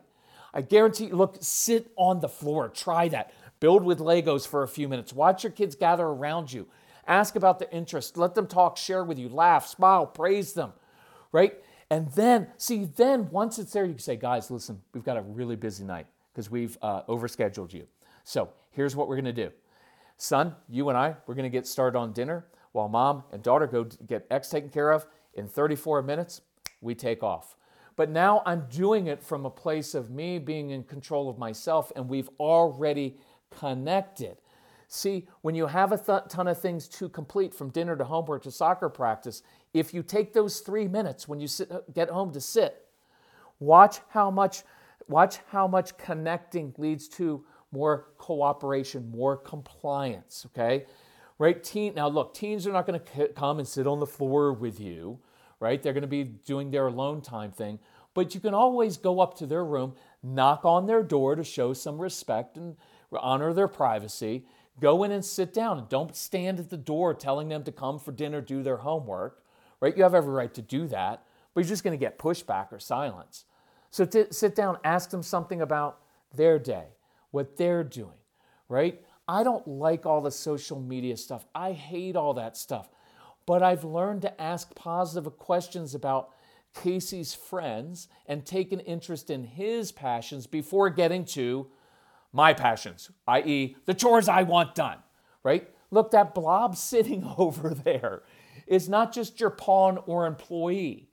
I 0.55 0.61
guarantee 0.61 1.07
you, 1.07 1.17
look, 1.17 1.37
sit 1.41 1.91
on 1.97 2.21
the 2.21 2.29
floor, 2.29 2.69
try 2.69 3.09
that. 3.09 3.33
Build 3.61 3.85
with 3.85 4.01
Legos 4.01 4.47
for 4.47 4.63
a 4.63 4.69
few 4.69 4.89
minutes. 4.89 5.13
Watch 5.13 5.45
your 5.45 5.53
kids 5.53 5.75
gather 5.75 6.05
around 6.05 6.53
you. 6.53 6.67
Ask 7.07 7.37
about 7.37 7.59
their 7.59 7.69
interest. 7.71 8.17
Let 8.17 8.35
them 8.35 8.47
talk, 8.47 8.77
share 8.77 9.05
with 9.05 9.19
you, 9.19 9.29
laugh, 9.29 9.67
smile, 9.67 10.07
praise 10.07 10.53
them, 10.53 10.73
right? 11.31 11.55
And 11.91 12.11
then, 12.13 12.49
see, 12.59 12.85
then 12.85 13.31
once 13.31 13.59
it's 13.59 13.73
there, 13.73 13.85
you 13.85 13.93
can 13.93 14.01
say, 14.01 14.17
guys, 14.17 14.51
listen, 14.51 14.81
we've 14.93 15.05
got 15.05 15.17
a 15.17 15.23
really 15.23 15.57
busy 15.57 15.85
night 15.85 16.07
because 16.33 16.51
we've 16.51 16.77
uh, 16.83 17.03
overscheduled 17.03 17.73
you. 17.73 17.87
So 18.25 18.51
here's 18.71 18.95
what 18.97 19.09
we're 19.09 19.17
going 19.17 19.25
to 19.27 19.33
do. 19.33 19.51
Son, 20.17 20.55
you 20.69 20.89
and 20.89 20.97
I, 20.97 21.17
we're 21.27 21.35
going 21.35 21.51
to 21.51 21.51
get 21.51 21.67
started 21.67 21.99
on 21.99 22.13
dinner 22.13 22.47
while 22.73 22.89
mom 22.89 23.25
and 23.33 23.43
daughter 23.43 23.67
go 23.67 23.85
get 23.85 24.27
X 24.31 24.49
taken 24.49 24.71
care 24.71 24.91
of. 24.91 25.07
In 25.35 25.47
34 25.49 26.03
minutes, 26.03 26.43
we 26.81 26.95
take 26.95 27.23
off. 27.23 27.57
But 27.97 28.11
now 28.11 28.43
I'm 28.47 28.67
doing 28.71 29.07
it 29.07 29.23
from 29.23 29.45
a 29.45 29.51
place 29.51 29.95
of 29.95 30.11
me 30.11 30.39
being 30.39 30.71
in 30.71 30.83
control 30.83 31.29
of 31.29 31.39
myself, 31.39 31.93
and 31.95 32.09
we've 32.09 32.31
already 32.41 33.17
connected. 33.51 34.39
See, 34.89 35.27
when 35.41 35.55
you 35.55 35.67
have 35.67 35.93
a 35.93 35.99
th- 35.99 36.29
ton 36.29 36.49
of 36.49 36.61
things 36.61 36.89
to 36.89 37.09
complete 37.09 37.55
from 37.55 37.71
dinner 37.71 37.97
to 37.97 38.05
homework 38.05 38.43
to 38.43 38.51
soccer 38.51 38.89
practice, 38.89 39.43
if 39.73 39.95
you 39.95 40.03
take 40.03 40.33
those 40.33 40.61
three 40.61 40.87
minutes 40.87 41.27
when 41.27 41.41
you 41.41 41.49
sit, 41.49 41.71
uh, 41.73 41.81
get 41.95 42.11
home 42.11 42.31
to 42.33 42.41
sit, 42.41 42.87
watch 43.59 44.01
how 44.09 44.31
much 44.31 44.65
watch 45.09 45.39
how 45.51 45.67
much 45.67 45.97
connecting 45.97 46.75
leads 46.77 47.09
to 47.09 47.45
more 47.73 48.09
cooperation, 48.19 49.11
more 49.11 49.37
compliance. 49.37 50.47
Okay, 50.51 50.85
right? 51.43 51.63
Teen, 51.63 51.95
now 51.95 52.09
look, 52.09 52.35
teens 52.35 52.67
are 52.67 52.73
not 52.73 52.87
going 52.87 53.01
to 53.01 53.29
come 53.29 53.59
and 53.59 53.67
sit 53.69 53.87
on 53.87 54.01
the 54.01 54.07
floor 54.07 54.53
with 54.53 54.81
you 54.81 55.19
right? 55.63 55.81
They're 55.81 55.93
going 55.93 56.03
to 56.03 56.09
be 56.09 56.25
doing 56.25 56.73
their 56.73 56.89
alone 56.89 57.21
time 57.23 57.53
thing. 57.53 57.79
But 58.15 58.35
you 58.35 58.41
can 58.41 58.53
always 58.53 58.97
go 58.97 59.21
up 59.21 59.39
to 59.39 59.47
their 59.47 59.65
room, 59.65 59.95
knock 60.23 60.65
on 60.65 60.87
their 60.87 61.05
door 61.05 61.37
to 61.37 61.45
show 61.45 61.73
some 61.73 62.01
respect 62.01 62.57
and 62.57 62.77
honor 63.13 63.53
their 63.53 63.69
privacy. 63.69 64.45
Go 64.81 65.05
in 65.05 65.13
and 65.13 65.25
sit 65.25 65.55
down 65.55 65.79
and 65.79 65.89
don't 65.89 66.17
stand 66.17 66.59
at 66.59 66.69
the 66.69 66.77
door 66.77 67.15
telling 67.15 67.49
them 67.49 67.63
to 67.63 67.71
come 67.71 68.01
for 68.01 68.11
dinner, 68.11 68.41
do 68.41 68.65
their 68.65 68.79
homework, 68.79 69.45
right? 69.81 69.97
You 69.97 70.03
have 70.03 70.17
every 70.17 70.33
right 70.33 70.53
to 70.55 70.63
do 70.63 70.89
that, 70.89 71.23
but 71.55 71.61
you're 71.61 71.69
just 71.69 71.85
going 71.85 71.97
to 71.97 72.05
get 72.05 72.19
pushback 72.19 72.73
or 72.73 72.81
silence. 72.81 73.45
So 73.91 74.05
t- 74.05 74.25
sit 74.33 74.57
down, 74.57 74.79
ask 74.83 75.11
them 75.11 75.23
something 75.23 75.61
about 75.61 76.01
their 76.35 76.59
day, 76.59 76.87
what 77.31 77.57
they're 77.57 77.85
doing, 77.85 78.19
right? 78.69 79.01
I 79.29 79.43
don't 79.45 79.67
like 79.67 80.07
all 80.07 80.21
the 80.21 80.31
social 80.31 80.81
media 80.81 81.17
stuff. 81.17 81.47
I 81.55 81.73
hate 81.73 82.17
all 82.17 82.35
that 82.35 82.57
stuff. 82.57 82.89
but 83.47 83.63
I've 83.63 83.85
learned 83.85 84.23
to 84.23 84.41
ask 84.41 84.73
positive 84.75 85.37
questions 85.37 85.95
about 85.95 86.31
Casey's 86.75 87.35
friends 87.35 88.09
and 88.27 88.47
take 88.47 88.73
an 88.73 88.81
interest 88.81 89.31
in 89.31 89.45
his 89.45 89.93
passions 89.93 90.47
before 90.47 90.91
getting 90.91 91.25
to 91.27 91.67
my 92.33 92.55
passions, 92.55 93.11
i.e., 93.29 93.77
the 93.85 93.95
chores 93.95 94.29
I 94.29 94.43
want 94.43 94.75
done, 94.75 94.99
right? 95.43 95.69
Look, 95.91 96.13
that 96.13 96.35
blob 96.35 96.77
sitting 96.93 97.25
over 97.37 97.71
there 97.75 98.23
is 98.67 98.89
not 98.89 99.13
just 99.13 99.41
your 99.41 99.51
pawn 99.51 99.99
or 100.07 100.27
employee. 100.27 101.09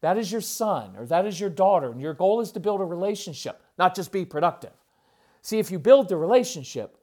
That 0.00 0.18
is 0.18 0.32
your 0.32 0.40
son 0.40 0.96
or 0.96 1.06
that 1.06 1.26
is 1.26 1.38
your 1.38 1.50
daughter, 1.50 1.90
and 1.90 2.00
your 2.00 2.14
goal 2.14 2.40
is 2.40 2.52
to 2.52 2.60
build 2.60 2.80
a 2.80 2.84
relationship, 2.84 3.62
not 3.78 3.94
just 3.94 4.12
be 4.12 4.24
productive. 4.24 4.72
See, 5.42 5.58
if 5.58 5.70
you 5.70 5.78
build 5.78 6.08
the 6.08 6.16
relationship, 6.16 6.95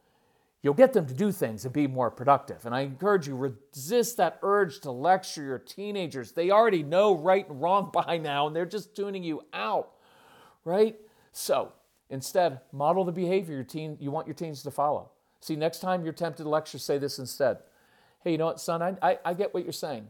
you'll 0.63 0.73
get 0.73 0.93
them 0.93 1.06
to 1.06 1.13
do 1.13 1.32
things 1.32 1.65
and 1.65 1.73
be 1.73 1.86
more 1.86 2.10
productive. 2.10 2.65
And 2.65 2.73
I 2.73 2.82
encourage 2.82 3.28
you, 3.28 3.36
resist 3.36 4.17
that 4.17 4.39
urge 4.41 4.80
to 4.80 4.91
lecture 4.91 5.43
your 5.43 5.60
teenagers. 5.60 6.32
They 6.32 6.49
already 6.49 6.82
know 6.82 7.15
right 7.15 7.47
and 7.47 7.62
wrong 7.62 7.91
by 7.93 8.17
now, 8.17 8.47
and 8.47 8.56
they're 8.56 8.65
just 8.65 8.95
tuning 8.95 9.23
you 9.23 9.43
out, 9.54 9.91
right? 10.65 10.95
So 11.34 11.73
instead, 12.10 12.62
model 12.71 13.04
the 13.04 13.12
behavior 13.12 13.56
your 13.56 13.63
teen, 13.63 13.97
you 13.99 14.10
want 14.10 14.26
your 14.26 14.34
teens 14.34 14.63
to 14.63 14.71
follow. 14.71 15.12
See, 15.41 15.58
next 15.58 15.80
time 15.80 16.06
you're 16.06 16.13
tempted 16.13 16.43
to 16.43 16.49
lecture, 16.49 16.80
say 16.80 16.97
this 16.97 17.19
instead. 17.19 17.58
Hey, 18.23 18.32
you 18.32 18.38
know 18.38 18.45
what, 18.45 18.62
son, 18.62 18.82
I, 18.82 18.95
I, 19.02 19.19
I 19.26 19.34
get 19.34 19.54
what 19.54 19.63
you're 19.63 19.73
saying. 19.73 20.08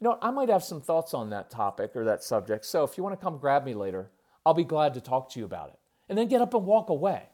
You 0.00 0.04
know, 0.04 0.18
I 0.22 0.30
might 0.30 0.48
have 0.48 0.62
some 0.62 0.80
thoughts 0.80 1.14
on 1.14 1.30
that 1.30 1.50
topic 1.50 1.96
or 1.96 2.04
that 2.04 2.22
subject. 2.22 2.64
So 2.64 2.84
if 2.84 2.96
you 2.96 3.02
want 3.02 3.18
to 3.18 3.24
come 3.24 3.38
grab 3.38 3.64
me 3.64 3.74
later, 3.74 4.10
I'll 4.44 4.54
be 4.54 4.62
glad 4.62 4.94
to 4.94 5.00
talk 5.00 5.30
to 5.30 5.40
you 5.40 5.44
about 5.44 5.70
it. 5.70 5.78
And 6.08 6.16
then 6.16 6.28
get 6.28 6.40
up 6.40 6.54
and 6.54 6.64
walk 6.64 6.90
away 6.90 7.24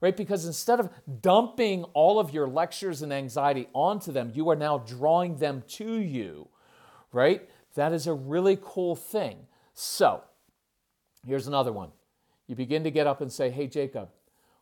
right? 0.00 0.16
Because 0.16 0.46
instead 0.46 0.80
of 0.80 0.90
dumping 1.20 1.84
all 1.94 2.18
of 2.18 2.32
your 2.32 2.48
lectures 2.48 3.02
and 3.02 3.12
anxiety 3.12 3.68
onto 3.72 4.12
them, 4.12 4.32
you 4.34 4.48
are 4.50 4.56
now 4.56 4.78
drawing 4.78 5.36
them 5.36 5.62
to 5.68 6.00
you, 6.00 6.48
right? 7.12 7.48
That 7.74 7.92
is 7.92 8.06
a 8.06 8.14
really 8.14 8.58
cool 8.60 8.96
thing. 8.96 9.46
So, 9.74 10.22
here's 11.26 11.46
another 11.46 11.72
one. 11.72 11.90
You 12.46 12.54
begin 12.54 12.84
to 12.84 12.90
get 12.90 13.06
up 13.06 13.20
and 13.20 13.32
say, 13.32 13.50
Hey, 13.50 13.66
Jacob, 13.66 14.08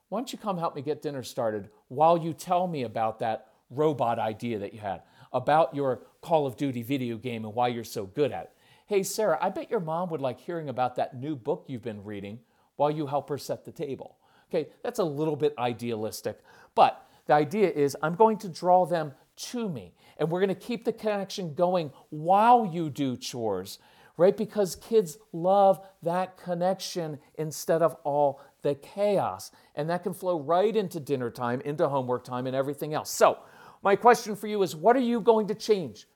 why 0.09 0.18
don't 0.18 0.33
you 0.33 0.38
come 0.38 0.59
help 0.59 0.75
me 0.75 0.83
get 0.83 1.03
dinner 1.03 1.23
started 1.23 1.70
while 1.88 2.18
you 2.18 2.33
tell 2.33 2.66
me 2.66 2.83
about 2.83 3.18
that 3.20 3.49
robot 3.70 4.18
idea 4.18 4.59
that 4.59 4.73
you 4.73 4.81
had, 4.81 5.03
about 5.33 5.75
your 5.75 6.03
Call 6.20 6.47
of 6.47 6.57
Duty 6.57 6.83
video 6.83 7.16
game 7.16 7.44
and 7.44 7.55
why 7.55 7.68
you're 7.68 7.85
so 7.85 8.07
good 8.07 8.33
at 8.33 8.44
it? 8.44 8.51
Hey, 8.87 9.03
Sarah, 9.03 9.38
I 9.40 9.49
bet 9.49 9.70
your 9.70 9.81
mom 9.81 10.11
would 10.11 10.20
like 10.20 10.38
hearing 10.38 10.68
about 10.68 10.97
that 10.97 11.16
new 11.16 11.37
book 11.37 11.64
you've 11.68 11.83
been 11.83 12.05
reading 12.05 12.40
while 12.77 12.90
you 12.90 13.07
help 13.07 13.29
her 13.29 13.38
set 13.38 13.64
the 13.64 13.73
table. 13.73 14.18
Okay, 14.51 14.69
that's 14.83 14.99
a 14.99 15.05
little 15.05 15.37
bit 15.37 15.55
idealistic, 15.59 16.39
but 16.75 17.07
the 17.27 17.35
idea 17.35 17.71
is 17.71 17.97
I'm 18.03 18.15
going 18.15 18.39
to 18.39 18.49
draw 18.49 18.85
them 18.87 19.13
to 19.37 19.69
me, 19.69 19.95
and 20.19 20.31
we're 20.31 20.41
going 20.41 20.49
to 20.49 20.55
keep 20.55 20.85
the 20.85 20.93
connection 20.93 21.55
going 21.55 21.91
while 22.11 22.67
you 22.67 22.91
do 22.91 23.17
chores, 23.17 23.79
right? 24.17 24.37
Because 24.37 24.77
kids 24.77 25.19
love 25.33 25.85
that 26.03 26.37
connection 26.37 27.19
instead 27.37 27.83
of 27.83 27.97
all 28.05 28.41
the 28.63 28.75
chaos. 28.77 29.51
And 29.75 29.91
that 29.91 30.03
can 30.03 30.15
flow 30.15 30.41
right 30.41 30.75
into 30.75 31.01
dinner 31.01 31.31
time, 31.31 31.61
into 31.63 31.89
homework 31.89 32.25
time, 32.25 32.47
and 32.47 32.55
everything 32.55 32.95
else. 32.95 33.11
So, 33.11 33.39
my 33.83 33.97
question 33.97 34.35
for 34.35 34.47
you 34.47 34.63
is 34.63 34.75
what 34.75 34.97
are 34.97 35.01
you 35.01 35.21
going 35.21 35.49
to 35.49 35.55
change 35.55 36.07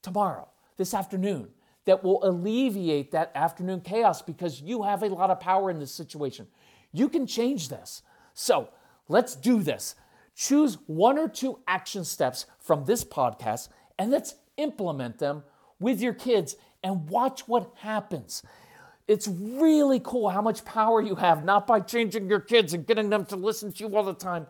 tomorrow, 0.00 0.48
this 0.76 0.94
afternoon, 0.94 1.48
that 1.84 2.02
will 2.02 2.24
alleviate 2.24 3.10
that 3.12 3.32
afternoon 3.34 3.80
chaos 3.80 4.22
because 4.22 4.60
you 4.60 4.82
have 4.82 5.02
a 5.02 5.08
lot 5.08 5.30
of 5.30 5.40
power 5.40 5.70
in 5.70 5.78
this 5.78 5.92
situation? 5.92 6.46
You 6.92 7.08
can 7.08 7.26
change 7.26 7.68
this. 7.68 8.02
So 8.34 8.68
let's 9.08 9.34
do 9.34 9.62
this. 9.62 9.94
Choose 10.34 10.78
one 10.86 11.18
or 11.18 11.28
two 11.28 11.58
action 11.66 12.04
steps 12.04 12.46
from 12.58 12.84
this 12.84 13.04
podcast 13.04 13.68
and 13.98 14.10
let's 14.10 14.34
implement 14.56 15.18
them 15.18 15.44
with 15.78 16.00
your 16.00 16.14
kids 16.14 16.56
and 16.82 17.08
watch 17.08 17.46
what 17.48 17.72
happens. 17.76 18.42
It's 19.08 19.28
really 19.28 20.00
cool 20.00 20.28
how 20.28 20.42
much 20.42 20.64
power 20.64 21.02
you 21.02 21.16
have, 21.16 21.44
not 21.44 21.66
by 21.66 21.80
changing 21.80 22.28
your 22.28 22.40
kids 22.40 22.72
and 22.72 22.86
getting 22.86 23.10
them 23.10 23.26
to 23.26 23.36
listen 23.36 23.72
to 23.72 23.84
you 23.84 23.96
all 23.96 24.04
the 24.04 24.14
time, 24.14 24.46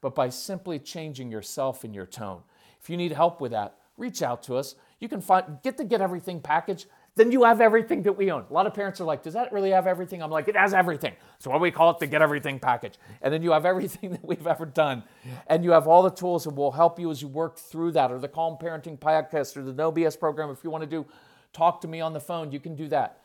but 0.00 0.14
by 0.14 0.28
simply 0.28 0.78
changing 0.78 1.30
yourself 1.30 1.84
and 1.84 1.94
your 1.94 2.06
tone. 2.06 2.42
If 2.80 2.88
you 2.88 2.96
need 2.96 3.12
help 3.12 3.40
with 3.40 3.52
that, 3.52 3.76
reach 3.96 4.22
out 4.22 4.42
to 4.44 4.56
us. 4.56 4.74
You 5.00 5.08
can 5.08 5.20
find 5.20 5.58
get 5.62 5.76
the 5.76 5.84
Get 5.84 6.00
Everything 6.00 6.40
package 6.40 6.86
then 7.16 7.32
you 7.32 7.44
have 7.44 7.62
everything 7.62 8.02
that 8.02 8.12
we 8.12 8.30
own. 8.30 8.44
A 8.48 8.52
lot 8.52 8.66
of 8.66 8.74
parents 8.74 9.00
are 9.00 9.04
like, 9.04 9.22
does 9.22 9.32
that 9.32 9.50
really 9.50 9.70
have 9.70 9.86
everything? 9.86 10.22
I'm 10.22 10.30
like, 10.30 10.48
it 10.48 10.56
has 10.56 10.74
everything. 10.74 11.14
So 11.38 11.50
what 11.50 11.60
we 11.62 11.70
call 11.70 11.90
it 11.90 11.98
the 11.98 12.06
get 12.06 12.20
everything 12.20 12.58
package. 12.58 12.94
And 13.22 13.32
then 13.32 13.42
you 13.42 13.52
have 13.52 13.64
everything 13.64 14.10
that 14.12 14.24
we've 14.24 14.46
ever 14.46 14.66
done. 14.66 15.02
And 15.46 15.64
you 15.64 15.70
have 15.72 15.88
all 15.88 16.02
the 16.02 16.10
tools 16.10 16.44
that 16.44 16.54
will 16.54 16.72
help 16.72 17.00
you 17.00 17.10
as 17.10 17.22
you 17.22 17.28
work 17.28 17.58
through 17.58 17.92
that, 17.92 18.12
or 18.12 18.18
the 18.18 18.28
Calm 18.28 18.58
Parenting 18.60 18.98
Podcast, 18.98 19.56
or 19.56 19.62
the 19.62 19.72
No 19.72 19.90
BS 19.90 20.20
program. 20.20 20.50
If 20.50 20.62
you 20.62 20.70
want 20.70 20.82
to 20.82 20.90
do 20.90 21.06
talk 21.54 21.80
to 21.80 21.88
me 21.88 22.02
on 22.02 22.12
the 22.12 22.20
phone, 22.20 22.52
you 22.52 22.60
can 22.60 22.76
do 22.76 22.86
that. 22.88 23.22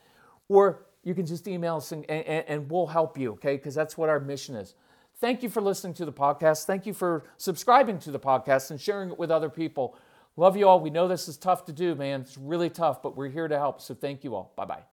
Or 0.48 0.86
you 1.04 1.14
can 1.14 1.26
just 1.26 1.46
email 1.48 1.78
us 1.78 1.92
and, 1.92 2.10
and, 2.10 2.46
and 2.48 2.72
we'll 2.72 2.88
help 2.88 3.18
you, 3.18 3.34
okay? 3.34 3.58
Because 3.58 3.76
that's 3.76 3.98
what 3.98 4.08
our 4.08 4.22
mission 4.22 4.56
is. 4.56 4.76
Thank 5.20 5.44
you 5.44 5.50
for 5.50 5.62
listening 5.62 5.94
to 5.96 6.06
the 6.06 6.14
podcast. 6.14 6.66
Thank 6.66 6.86
you 6.86 6.94
for 6.94 7.26
subscribing 7.38 8.00
to 8.00 8.12
the 8.12 8.20
podcast 8.20 8.72
and 8.72 8.80
sharing 8.80 9.12
it 9.12 9.20
with 9.20 9.30
other 9.32 9.50
people. 9.50 9.98
Love 10.38 10.56
you 10.56 10.68
all. 10.68 10.80
We 10.80 10.90
know 10.90 11.08
this 11.08 11.28
is 11.28 11.38
tough 11.38 11.66
to 11.66 11.74
do, 11.74 11.94
man. 11.96 12.22
It's 12.22 12.38
really 12.38 12.70
tough, 12.70 13.02
but 13.02 13.18
we're 13.18 13.30
here 13.30 13.48
to 13.48 13.58
help. 13.58 13.82
So 13.82 13.94
thank 13.94 14.24
you 14.24 14.36
all. 14.36 14.54
Bye 14.56 14.66
bye. 14.66 14.84